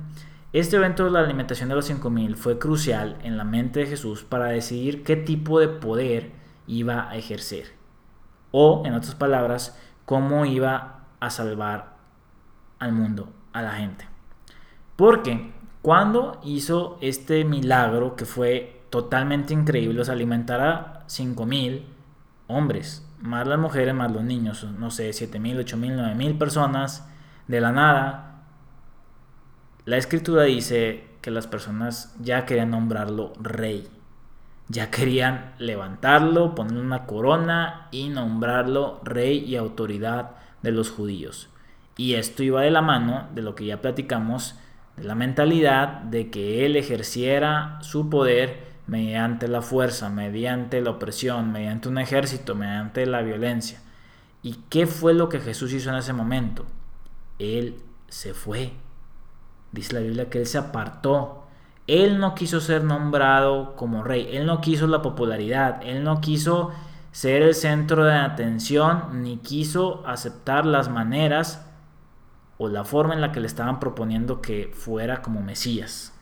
Este 0.55 0.77
evento 0.77 1.05
de 1.05 1.11
la 1.11 1.21
alimentación 1.21 1.69
de 1.69 1.75
los 1.75 1.85
5000 1.85 2.37
fue 2.37 2.59
crucial 2.59 3.19
en 3.23 3.37
la 3.37 3.45
mente 3.45 3.81
de 3.81 3.87
Jesús 3.87 4.25
para 4.25 4.47
decidir 4.47 5.05
qué 5.05 5.15
tipo 5.15 5.61
de 5.61 5.69
poder 5.69 6.33
iba 6.67 7.11
a 7.11 7.17
ejercer. 7.17 7.75
O, 8.51 8.83
en 8.87 8.95
otras 8.95 9.15
palabras, 9.15 9.79
cómo 10.07 10.47
iba 10.47 11.05
a 11.21 11.29
salvar 11.29 11.97
al 12.79 12.93
mundo, 12.93 13.31
a 13.53 13.61
la 13.61 13.73
gente. 13.73 14.07
Porque 14.97 15.53
cuando 15.83 16.41
hizo 16.43 16.97
este 17.03 17.45
milagro 17.45 18.17
que 18.17 18.25
fue 18.25 18.87
totalmente 18.89 19.53
increíble, 19.53 20.01
os 20.01 20.09
alimentará 20.09 21.05
5000 21.09 21.87
hombres, 22.47 23.07
más 23.21 23.47
las 23.47 23.59
mujeres, 23.59 23.95
más 23.95 24.11
los 24.11 24.25
niños, 24.25 24.65
no 24.65 24.91
sé, 24.91 25.13
7 25.13 25.39
mil, 25.41 25.59
8 25.59 25.77
mil, 25.77 25.95
9 25.95 26.15
mil 26.15 26.39
personas, 26.39 27.07
de 27.49 27.61
la 27.61 27.71
nada, 27.71 28.28
la 29.89 29.97
escritura 29.97 30.43
dice 30.43 31.03
que 31.23 31.31
las 31.31 31.47
personas 31.47 32.15
ya 32.21 32.45
querían 32.45 32.73
nombrarlo 32.73 33.33
rey. 33.41 33.89
Ya 34.69 34.91
querían 34.91 35.55
levantarlo, 35.57 36.55
ponerle 36.55 36.83
una 36.83 37.07
corona 37.07 37.89
y 37.91 38.11
nombrarlo 38.11 39.01
rey 39.03 39.39
y 39.39 39.57
autoridad 39.57 40.33
de 40.61 40.73
los 40.73 40.91
judíos. 40.91 41.49
Y 41.97 42.17
esto 42.17 42.43
iba 42.43 42.61
de 42.61 42.71
la 42.71 42.83
mano 42.83 43.29
de 43.35 43.41
lo 43.41 43.55
que 43.55 43.65
ya 43.65 43.81
platicamos, 43.81 44.57
de 44.99 45.05
la 45.05 45.15
mentalidad 45.15 46.03
de 46.03 46.29
que 46.29 46.67
él 46.67 46.77
ejerciera 46.77 47.79
su 47.81 48.11
poder 48.11 48.69
mediante 48.87 49.49
la 49.49 49.63
fuerza, 49.63 50.11
mediante 50.11 50.83
la 50.83 50.91
opresión, 50.91 51.51
mediante 51.51 51.89
un 51.89 51.97
ejército, 51.97 52.55
mediante 52.55 53.07
la 53.07 53.23
violencia. 53.23 53.81
¿Y 54.43 54.57
qué 54.69 54.87
fue 54.87 55.15
lo 55.15 55.31
que 55.31 55.41
Jesús 55.41 55.73
hizo 55.73 55.89
en 55.89 55.97
ese 55.97 56.13
momento? 56.13 56.67
Él 57.39 57.77
se 58.09 58.35
fue. 58.35 58.75
Dice 59.73 59.95
la 59.95 60.01
Biblia 60.01 60.31
que 60.31 60.39
él 60.39 60.47
se 60.47 60.59
apartó. 60.59 61.47
Él 61.87 62.19
no 62.19 62.35
quiso 62.35 62.61
ser 62.61 62.85
nombrado 62.85 63.77
como 63.77 64.03
rey. 64.03 64.29
Él 64.33 64.47
no 64.47 64.61
quiso 64.61 64.87
la 64.87 65.03
popularidad. 65.03 65.81
Él 65.83 66.05
no 66.05 66.21
quiso 66.21 66.71
ser 67.13 67.43
el 67.43 67.55
centro 67.55 68.05
de 68.05 68.15
atención. 68.15 69.23
Ni 69.23 69.39
quiso 69.39 70.07
aceptar 70.07 70.67
las 70.67 70.89
maneras 70.89 71.67
o 72.59 72.69
la 72.69 72.85
forma 72.85 73.15
en 73.15 73.21
la 73.21 73.33
que 73.33 73.41
le 73.41 73.47
estaban 73.47 73.81
proponiendo 73.81 74.43
que 74.43 74.71
fuera 74.75 75.23
como 75.23 75.41
Mesías. 75.41 76.13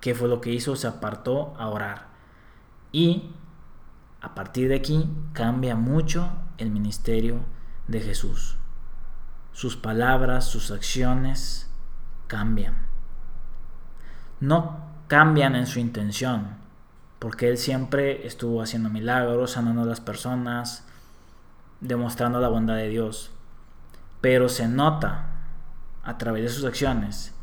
¿Qué 0.00 0.14
fue 0.14 0.28
lo 0.28 0.40
que 0.40 0.52
hizo? 0.52 0.76
Se 0.76 0.86
apartó 0.86 1.54
a 1.58 1.68
orar. 1.68 2.08
Y 2.92 3.30
a 4.20 4.34
partir 4.34 4.68
de 4.68 4.76
aquí 4.76 5.08
cambia 5.32 5.76
mucho 5.76 6.30
el 6.58 6.70
ministerio 6.70 7.40
de 7.86 8.00
Jesús. 8.00 8.58
Sus 9.58 9.74
palabras, 9.74 10.44
sus 10.44 10.70
acciones 10.70 11.68
cambian. 12.28 12.76
No 14.38 14.78
cambian 15.08 15.56
en 15.56 15.66
su 15.66 15.80
intención, 15.80 16.50
porque 17.18 17.48
Él 17.48 17.58
siempre 17.58 18.24
estuvo 18.24 18.62
haciendo 18.62 18.88
milagros, 18.88 19.50
sanando 19.50 19.82
a 19.82 19.86
las 19.86 20.00
personas, 20.00 20.86
demostrando 21.80 22.38
la 22.38 22.46
bondad 22.46 22.76
de 22.76 22.88
Dios. 22.88 23.32
Pero 24.20 24.48
se 24.48 24.68
nota 24.68 25.32
a 26.04 26.18
través 26.18 26.44
de 26.44 26.50
sus 26.50 26.64
acciones 26.64 27.34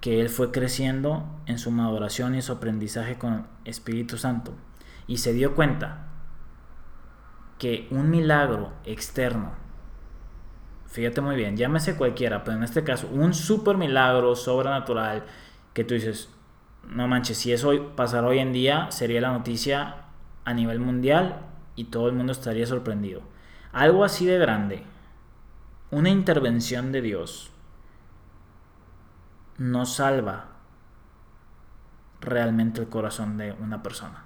que 0.00 0.22
él 0.22 0.30
fue 0.30 0.52
creciendo 0.52 1.26
en 1.44 1.58
su 1.58 1.70
maduración 1.70 2.34
y 2.34 2.40
su 2.40 2.52
aprendizaje 2.52 3.18
con 3.18 3.46
Espíritu 3.66 4.16
Santo 4.16 4.54
y 5.06 5.18
se 5.18 5.34
dio 5.34 5.54
cuenta 5.54 6.06
que 7.58 7.88
un 7.90 8.08
milagro 8.08 8.72
externo, 8.84 9.52
fíjate 10.90 11.20
muy 11.20 11.36
bien, 11.36 11.56
llámese 11.56 11.96
cualquiera, 11.96 12.44
pero 12.44 12.56
en 12.56 12.64
este 12.64 12.84
caso, 12.84 13.08
un 13.08 13.32
super 13.32 13.76
milagro 13.76 14.34
sobrenatural 14.34 15.24
que 15.72 15.84
tú 15.84 15.94
dices, 15.94 16.28
no 16.88 17.06
manches, 17.08 17.38
si 17.38 17.52
eso 17.52 17.92
pasara 17.94 18.26
hoy 18.26 18.40
en 18.40 18.52
día, 18.52 18.90
sería 18.90 19.20
la 19.20 19.32
noticia 19.32 20.04
a 20.44 20.54
nivel 20.54 20.80
mundial 20.80 21.40
y 21.76 21.84
todo 21.84 22.08
el 22.08 22.14
mundo 22.14 22.32
estaría 22.32 22.66
sorprendido. 22.66 23.22
Algo 23.72 24.04
así 24.04 24.26
de 24.26 24.38
grande, 24.38 24.82
una 25.90 26.10
intervención 26.10 26.90
de 26.90 27.02
Dios, 27.02 27.52
no 29.58 29.86
salva 29.86 30.46
realmente 32.20 32.80
el 32.80 32.88
corazón 32.88 33.36
de 33.36 33.52
una 33.52 33.82
persona. 33.82 34.24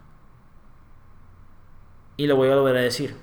Y 2.16 2.26
lo 2.26 2.36
voy 2.36 2.48
a 2.48 2.56
volver 2.56 2.76
a 2.76 2.80
decir. 2.80 3.16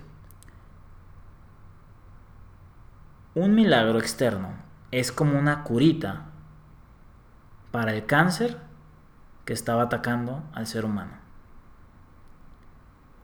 Un 3.33 3.55
milagro 3.55 3.97
externo 3.97 4.49
es 4.91 5.13
como 5.13 5.39
una 5.39 5.63
curita 5.63 6.25
para 7.71 7.93
el 7.93 8.05
cáncer 8.05 8.59
que 9.45 9.53
estaba 9.53 9.83
atacando 9.83 10.43
al 10.53 10.67
ser 10.67 10.83
humano. 10.83 11.13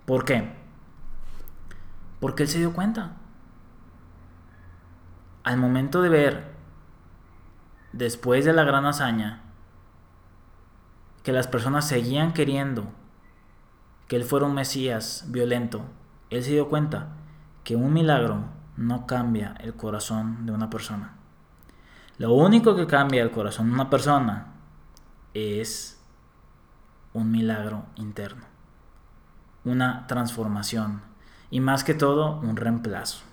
¿Por 0.06 0.24
qué? 0.24 0.54
Porque 2.22 2.44
él 2.44 2.50
se 2.50 2.60
dio 2.60 2.72
cuenta. 2.72 3.18
Al 5.44 5.58
momento 5.58 6.02
de 6.02 6.08
ver, 6.08 6.54
después 7.92 8.46
de 8.46 8.54
la 8.54 8.64
gran 8.64 8.86
hazaña, 8.86 9.42
que 11.24 11.34
las 11.34 11.48
personas 11.48 11.86
seguían 11.86 12.32
queriendo 12.32 12.86
que 14.08 14.16
él 14.16 14.24
fuera 14.24 14.46
un 14.46 14.54
Mesías 14.54 15.26
violento, 15.28 15.82
él 16.30 16.44
se 16.44 16.52
dio 16.52 16.70
cuenta 16.70 17.10
que 17.66 17.76
un 17.76 17.92
milagro 17.92 18.56
no 18.78 19.08
cambia 19.08 19.56
el 19.60 19.74
corazón 19.74 20.46
de 20.46 20.52
una 20.52 20.70
persona. 20.70 21.16
Lo 22.18 22.34
único 22.34 22.76
que 22.76 22.88
cambia 22.88 23.24
el 23.24 23.32
corazón 23.32 23.68
de 23.68 23.74
una 23.74 23.90
persona 23.90 24.54
es 25.34 26.00
un 27.14 27.32
milagro 27.32 27.86
interno, 27.96 28.46
una 29.66 30.08
transformación 30.08 31.02
y 31.50 31.60
más 31.60 31.84
que 31.84 31.94
todo 31.94 32.40
un 32.40 32.56
reemplazo. 32.56 33.24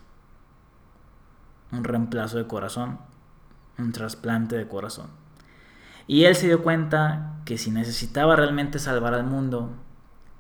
Un 1.73 1.85
reemplazo 1.85 2.39
de 2.39 2.47
corazón, 2.47 2.99
un 3.79 3.93
trasplante 3.93 4.57
de 4.57 4.69
corazón. 4.69 5.09
Y 6.07 6.25
él 6.25 6.37
se 6.37 6.47
dio 6.47 6.63
cuenta 6.63 7.41
que 7.45 7.59
si 7.59 7.71
necesitaba 7.71 8.37
realmente 8.37 8.79
salvar 8.79 9.15
al 9.15 9.25
mundo, 9.25 9.71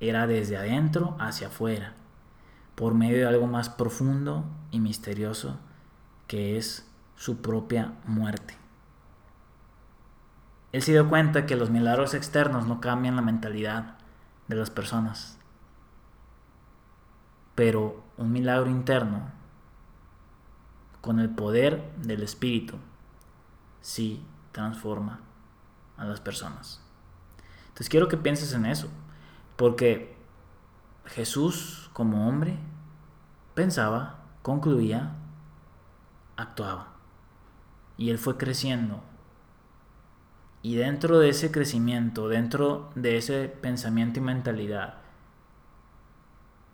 era 0.00 0.26
desde 0.26 0.56
adentro 0.56 1.16
hacia 1.18 1.48
afuera, 1.48 1.94
por 2.74 2.94
medio 2.94 3.18
de 3.18 3.26
algo 3.26 3.46
más 3.46 3.68
profundo 3.68 4.44
y 4.70 4.80
misterioso 4.80 5.58
que 6.26 6.56
es 6.56 6.88
su 7.16 7.40
propia 7.42 7.94
muerte. 8.04 8.56
Él 10.72 10.82
se 10.82 10.92
dio 10.92 11.08
cuenta 11.08 11.46
que 11.46 11.56
los 11.56 11.70
milagros 11.70 12.14
externos 12.14 12.66
no 12.66 12.80
cambian 12.80 13.16
la 13.16 13.22
mentalidad 13.22 13.96
de 14.48 14.56
las 14.56 14.70
personas, 14.70 15.38
pero 17.54 18.02
un 18.16 18.32
milagro 18.32 18.68
interno 18.68 19.30
con 21.00 21.20
el 21.20 21.30
poder 21.30 21.92
del 21.96 22.22
Espíritu 22.22 22.76
sí 23.80 24.24
transforma 24.52 25.20
a 25.96 26.04
las 26.04 26.20
personas. 26.20 26.80
Entonces 27.74 27.88
quiero 27.88 28.08
que 28.08 28.16
pienses 28.16 28.52
en 28.52 28.66
eso. 28.66 28.88
Porque 29.56 30.13
Jesús 31.06 31.90
como 31.92 32.28
hombre 32.28 32.58
pensaba, 33.54 34.24
concluía, 34.42 35.12
actuaba. 36.36 36.94
Y 37.96 38.10
él 38.10 38.18
fue 38.18 38.36
creciendo. 38.36 39.02
Y 40.62 40.76
dentro 40.76 41.18
de 41.18 41.28
ese 41.28 41.50
crecimiento, 41.50 42.28
dentro 42.28 42.90
de 42.94 43.18
ese 43.18 43.48
pensamiento 43.48 44.18
y 44.18 44.22
mentalidad, 44.22 44.94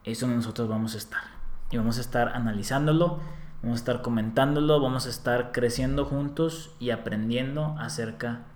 es 0.04 0.20
donde 0.20 0.36
nosotros 0.36 0.68
vamos 0.68 0.94
a 0.94 0.98
estar. 0.98 1.22
Y 1.70 1.76
vamos 1.76 1.98
a 1.98 2.00
estar 2.00 2.28
analizándolo, 2.28 3.20
vamos 3.62 3.78
a 3.78 3.82
estar 3.82 4.02
comentándolo, 4.02 4.80
vamos 4.80 5.06
a 5.06 5.10
estar 5.10 5.52
creciendo 5.52 6.04
juntos 6.04 6.74
y 6.78 6.90
aprendiendo 6.90 7.76
acerca 7.78 8.46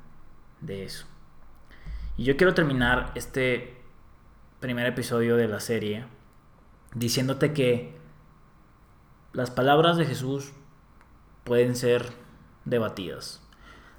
de 0.61 0.85
eso. 0.85 1.07
Y 2.17 2.25
yo 2.25 2.37
quiero 2.37 2.55
terminar 2.55 3.11
este 3.15 3.84
primer 4.65 4.87
episodio 4.87 5.37
de 5.37 5.47
la 5.47 5.61
serie 5.61 6.07
diciéndote 6.95 7.53
que 7.53 7.99
las 9.35 9.51
palabras 9.51 9.99
de 9.99 10.07
Jesús 10.07 10.55
pueden 11.45 11.77
ser 11.77 12.07
debatidas. 12.65 13.43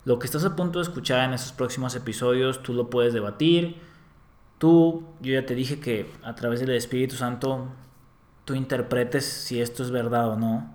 Lo 0.05 0.17
que 0.17 0.25
estás 0.25 0.43
a 0.43 0.55
punto 0.55 0.79
de 0.79 0.83
escuchar 0.85 1.23
en 1.23 1.35
esos 1.35 1.51
próximos 1.51 1.93
episodios, 1.93 2.63
tú 2.63 2.73
lo 2.73 2.89
puedes 2.89 3.13
debatir. 3.13 3.79
Tú, 4.57 5.05
yo 5.21 5.33
ya 5.33 5.45
te 5.45 5.53
dije 5.53 5.79
que 5.79 6.11
a 6.23 6.33
través 6.33 6.61
del 6.61 6.71
Espíritu 6.71 7.15
Santo 7.15 7.67
tú 8.43 8.55
interpretes 8.55 9.23
si 9.23 9.61
esto 9.61 9.83
es 9.83 9.91
verdad 9.91 10.29
o 10.29 10.35
no. 10.35 10.73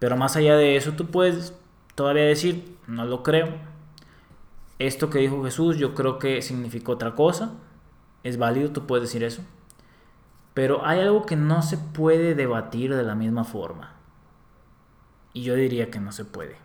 Pero 0.00 0.16
más 0.16 0.34
allá 0.34 0.56
de 0.56 0.74
eso, 0.74 0.94
tú 0.94 1.12
puedes 1.12 1.54
todavía 1.94 2.24
decir, 2.24 2.76
no 2.88 3.04
lo 3.04 3.22
creo. 3.22 3.50
Esto 4.80 5.10
que 5.10 5.20
dijo 5.20 5.44
Jesús 5.44 5.76
yo 5.76 5.94
creo 5.94 6.18
que 6.18 6.42
significó 6.42 6.90
otra 6.90 7.14
cosa 7.14 7.52
es 8.22 8.38
válido, 8.38 8.70
tú 8.70 8.86
puedes 8.86 9.08
decir 9.08 9.24
eso. 9.24 9.42
Pero 10.54 10.86
hay 10.86 11.00
algo 11.00 11.26
que 11.26 11.36
no 11.36 11.62
se 11.62 11.78
puede 11.78 12.34
debatir 12.34 12.94
de 12.94 13.02
la 13.02 13.14
misma 13.14 13.44
forma. 13.44 13.94
Y 15.32 15.42
yo 15.42 15.54
diría 15.54 15.90
que 15.90 15.98
no 16.00 16.12
se 16.12 16.24
puede, 16.24 16.56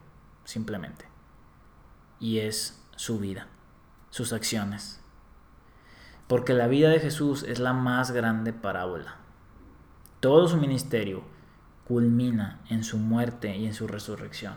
simplemente. 0.44 1.06
Y 2.20 2.40
es 2.40 2.84
su 2.96 3.20
vida, 3.20 3.48
sus 4.10 4.34
acciones. 4.34 5.02
Porque 6.28 6.54
la 6.54 6.68
vida 6.68 6.90
de 6.90 7.00
Jesús 7.00 7.44
es 7.44 7.60
la 7.60 7.74
más 7.74 8.12
grande 8.12 8.52
parábola. 8.52 9.16
Todo 10.20 10.48
su 10.48 10.58
ministerio 10.58 11.24
culmina 11.88 12.60
en 12.70 12.84
su 12.84 12.98
muerte 12.98 13.56
y 13.56 13.66
en 13.66 13.74
su 13.74 13.88
resurrección. 13.88 14.56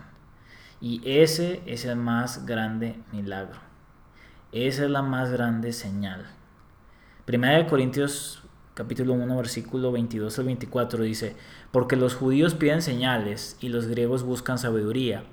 Y 0.81 1.01
ese 1.05 1.63
es 1.67 1.85
el 1.85 1.97
más 1.97 2.45
grande 2.47 3.01
milagro. 3.13 3.61
Esa 4.51 4.85
es 4.85 4.91
la 4.91 5.03
más 5.03 5.31
grande 5.31 5.73
señal 5.73 6.27
Primera 7.25 7.59
de 7.59 7.67
Corintios 7.67 8.43
capítulo 8.75 9.13
1 9.13 9.37
versículo 9.37 9.93
22 9.93 10.39
al 10.39 10.47
24 10.47 11.03
dice, 11.03 11.37
porque 11.71 11.97
los 11.97 12.15
judíos 12.15 12.55
piden 12.55 12.81
señales 12.81 13.59
y 13.61 13.69
los 13.69 13.87
griegos 13.87 14.23
buscan 14.23 14.59
sabiduría, 14.59 15.25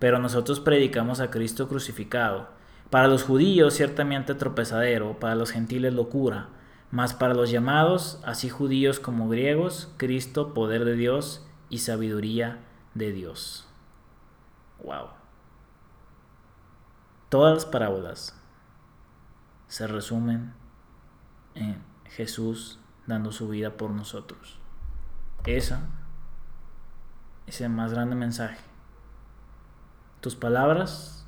pero 0.00 0.18
nosotros 0.18 0.58
predicamos 0.58 1.20
a 1.20 1.30
Cristo 1.30 1.68
crucificado. 1.68 2.48
Para 2.90 3.06
los 3.06 3.22
judíos 3.22 3.74
ciertamente 3.74 4.34
tropezadero, 4.34 5.20
para 5.20 5.36
los 5.36 5.52
gentiles 5.52 5.94
locura, 5.94 6.48
mas 6.90 7.14
para 7.14 7.34
los 7.34 7.50
llamados, 7.50 8.20
así 8.24 8.48
judíos 8.48 8.98
como 8.98 9.28
griegos, 9.28 9.92
Cristo 9.98 10.52
poder 10.52 10.84
de 10.84 10.96
Dios 10.96 11.46
y 11.68 11.78
sabiduría 11.78 12.58
de 12.94 13.12
Dios. 13.12 13.68
Wow. 14.82 15.10
Todas 17.28 17.54
las 17.54 17.66
parábolas 17.66 18.40
se 19.68 19.86
resumen 19.86 20.54
en 21.56 21.82
Jesús 22.04 22.78
dando 23.06 23.32
su 23.32 23.48
vida 23.48 23.76
por 23.76 23.90
nosotros. 23.90 24.58
Esa 25.44 25.88
es 27.46 27.60
el 27.60 27.70
más 27.70 27.92
grande 27.92 28.14
mensaje. 28.14 28.58
Tus 30.20 30.36
palabras 30.36 31.26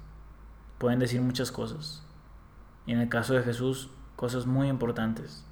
pueden 0.79 0.99
decir 0.99 1.21
muchas 1.21 1.53
cosas. 1.53 2.05
Y 2.87 2.93
en 2.93 3.01
el 3.01 3.09
caso 3.09 3.35
de 3.35 3.43
Jesús, 3.43 3.91
cosas 4.17 4.47
muy 4.47 4.69
importantes. 4.69 5.45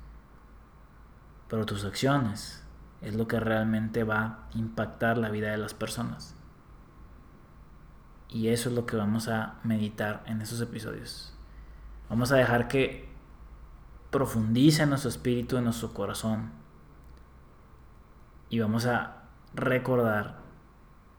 Pero 1.48 1.66
tus 1.66 1.84
acciones 1.84 2.64
es 3.00 3.14
lo 3.14 3.28
que 3.28 3.38
realmente 3.38 4.04
va 4.04 4.22
a 4.22 4.48
impactar 4.54 5.18
la 5.18 5.30
vida 5.30 5.50
de 5.50 5.58
las 5.58 5.74
personas. 5.74 6.34
Y 8.28 8.48
eso 8.48 8.68
es 8.68 8.74
lo 8.74 8.86
que 8.86 8.96
vamos 8.96 9.28
a 9.28 9.54
meditar 9.62 10.24
en 10.26 10.40
esos 10.42 10.60
episodios. 10.60 11.32
Vamos 12.08 12.32
a 12.32 12.36
dejar 12.36 12.68
que 12.68 13.05
profundice 14.16 14.83
en 14.83 14.88
nuestro 14.88 15.11
espíritu, 15.11 15.59
en 15.59 15.64
nuestro 15.64 15.92
corazón. 15.92 16.50
Y 18.48 18.61
vamos 18.61 18.87
a 18.87 19.24
recordar 19.52 20.38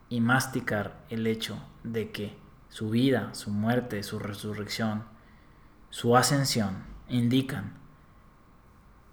y 0.09 0.19
masticar 0.19 1.05
el 1.09 1.27
hecho 1.27 1.59
de 1.83 2.11
que 2.11 2.35
su 2.69 2.89
vida, 2.89 3.35
su 3.35 3.51
muerte, 3.51 4.01
su 4.01 4.17
resurrección, 4.17 5.03
su 5.91 6.17
ascensión 6.17 6.85
indican 7.07 7.77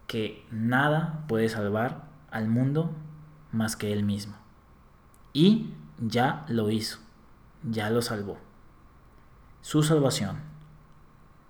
que 0.07 0.47
nada 0.51 1.27
puede 1.29 1.51
salvar 1.51 2.09
al 2.31 2.49
mundo 2.49 2.91
más 3.53 3.77
que 3.77 3.93
Él 3.93 4.03
mismo. 4.03 4.35
Y 5.35 5.75
ya 5.99 6.47
lo 6.49 6.71
hizo, 6.71 7.01
ya 7.63 7.91
lo 7.91 8.01
salvó. 8.01 8.39
Su 9.61 9.83
salvación 9.83 10.39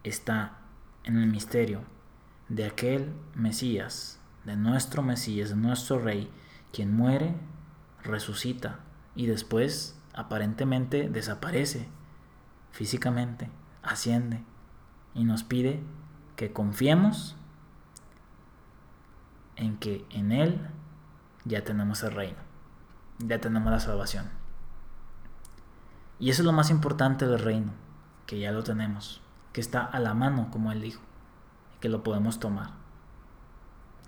está 0.02 0.58
en 1.04 1.16
el 1.16 1.28
misterio 1.28 1.93
de 2.48 2.66
aquel 2.66 3.12
Mesías, 3.34 4.20
de 4.44 4.56
nuestro 4.56 5.02
Mesías, 5.02 5.50
de 5.50 5.56
nuestro 5.56 5.98
Rey, 5.98 6.30
quien 6.72 6.94
muere, 6.94 7.34
resucita 8.02 8.80
y 9.14 9.26
después 9.26 9.98
aparentemente 10.12 11.08
desaparece 11.08 11.88
físicamente, 12.70 13.50
asciende 13.82 14.44
y 15.14 15.24
nos 15.24 15.44
pide 15.44 15.82
que 16.36 16.52
confiemos 16.52 17.36
en 19.56 19.76
que 19.78 20.04
en 20.10 20.32
Él 20.32 20.68
ya 21.44 21.62
tenemos 21.62 22.02
el 22.02 22.12
reino, 22.12 22.38
ya 23.18 23.40
tenemos 23.40 23.70
la 23.70 23.80
salvación. 23.80 24.28
Y 26.18 26.30
eso 26.30 26.42
es 26.42 26.46
lo 26.46 26.52
más 26.52 26.70
importante 26.70 27.26
del 27.26 27.38
reino, 27.38 27.72
que 28.26 28.38
ya 28.38 28.52
lo 28.52 28.62
tenemos, 28.62 29.20
que 29.52 29.60
está 29.60 29.84
a 29.84 29.98
la 30.00 30.14
mano, 30.14 30.48
como 30.50 30.72
Él 30.72 30.80
dijo, 30.80 31.00
que 31.84 31.90
lo 31.90 32.02
podemos 32.02 32.40
tomar. 32.40 32.70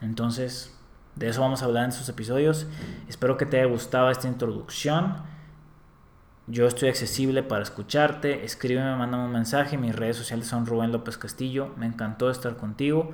Entonces, 0.00 0.74
de 1.14 1.28
eso 1.28 1.42
vamos 1.42 1.60
a 1.60 1.66
hablar 1.66 1.84
en 1.84 1.92
sus 1.92 2.08
episodios. 2.08 2.66
Espero 3.06 3.36
que 3.36 3.44
te 3.44 3.58
haya 3.58 3.70
gustado 3.70 4.10
esta 4.10 4.28
introducción. 4.28 5.16
Yo 6.46 6.66
estoy 6.66 6.88
accesible 6.88 7.42
para 7.42 7.62
escucharte. 7.62 8.46
Escríbeme, 8.46 8.96
mándame 8.96 9.26
un 9.26 9.32
mensaje. 9.32 9.76
Mis 9.76 9.94
redes 9.94 10.16
sociales 10.16 10.46
son 10.46 10.64
Rubén 10.64 10.90
López 10.90 11.18
Castillo. 11.18 11.74
Me 11.76 11.84
encantó 11.84 12.30
estar 12.30 12.56
contigo. 12.56 13.12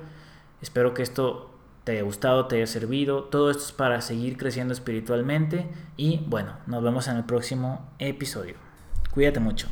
Espero 0.61 0.93
que 0.93 1.01
esto 1.01 1.53
te 1.83 1.91
haya 1.91 2.03
gustado, 2.03 2.45
te 2.45 2.55
haya 2.55 2.67
servido. 2.67 3.25
Todo 3.25 3.51
esto 3.51 3.65
es 3.65 3.73
para 3.73 3.99
seguir 3.99 4.37
creciendo 4.37 4.73
espiritualmente. 4.73 5.67
Y 5.97 6.23
bueno, 6.27 6.53
nos 6.67 6.81
vemos 6.81 7.09
en 7.09 7.17
el 7.17 7.25
próximo 7.25 7.85
episodio. 7.99 8.55
Cuídate 9.13 9.41
mucho. 9.41 9.67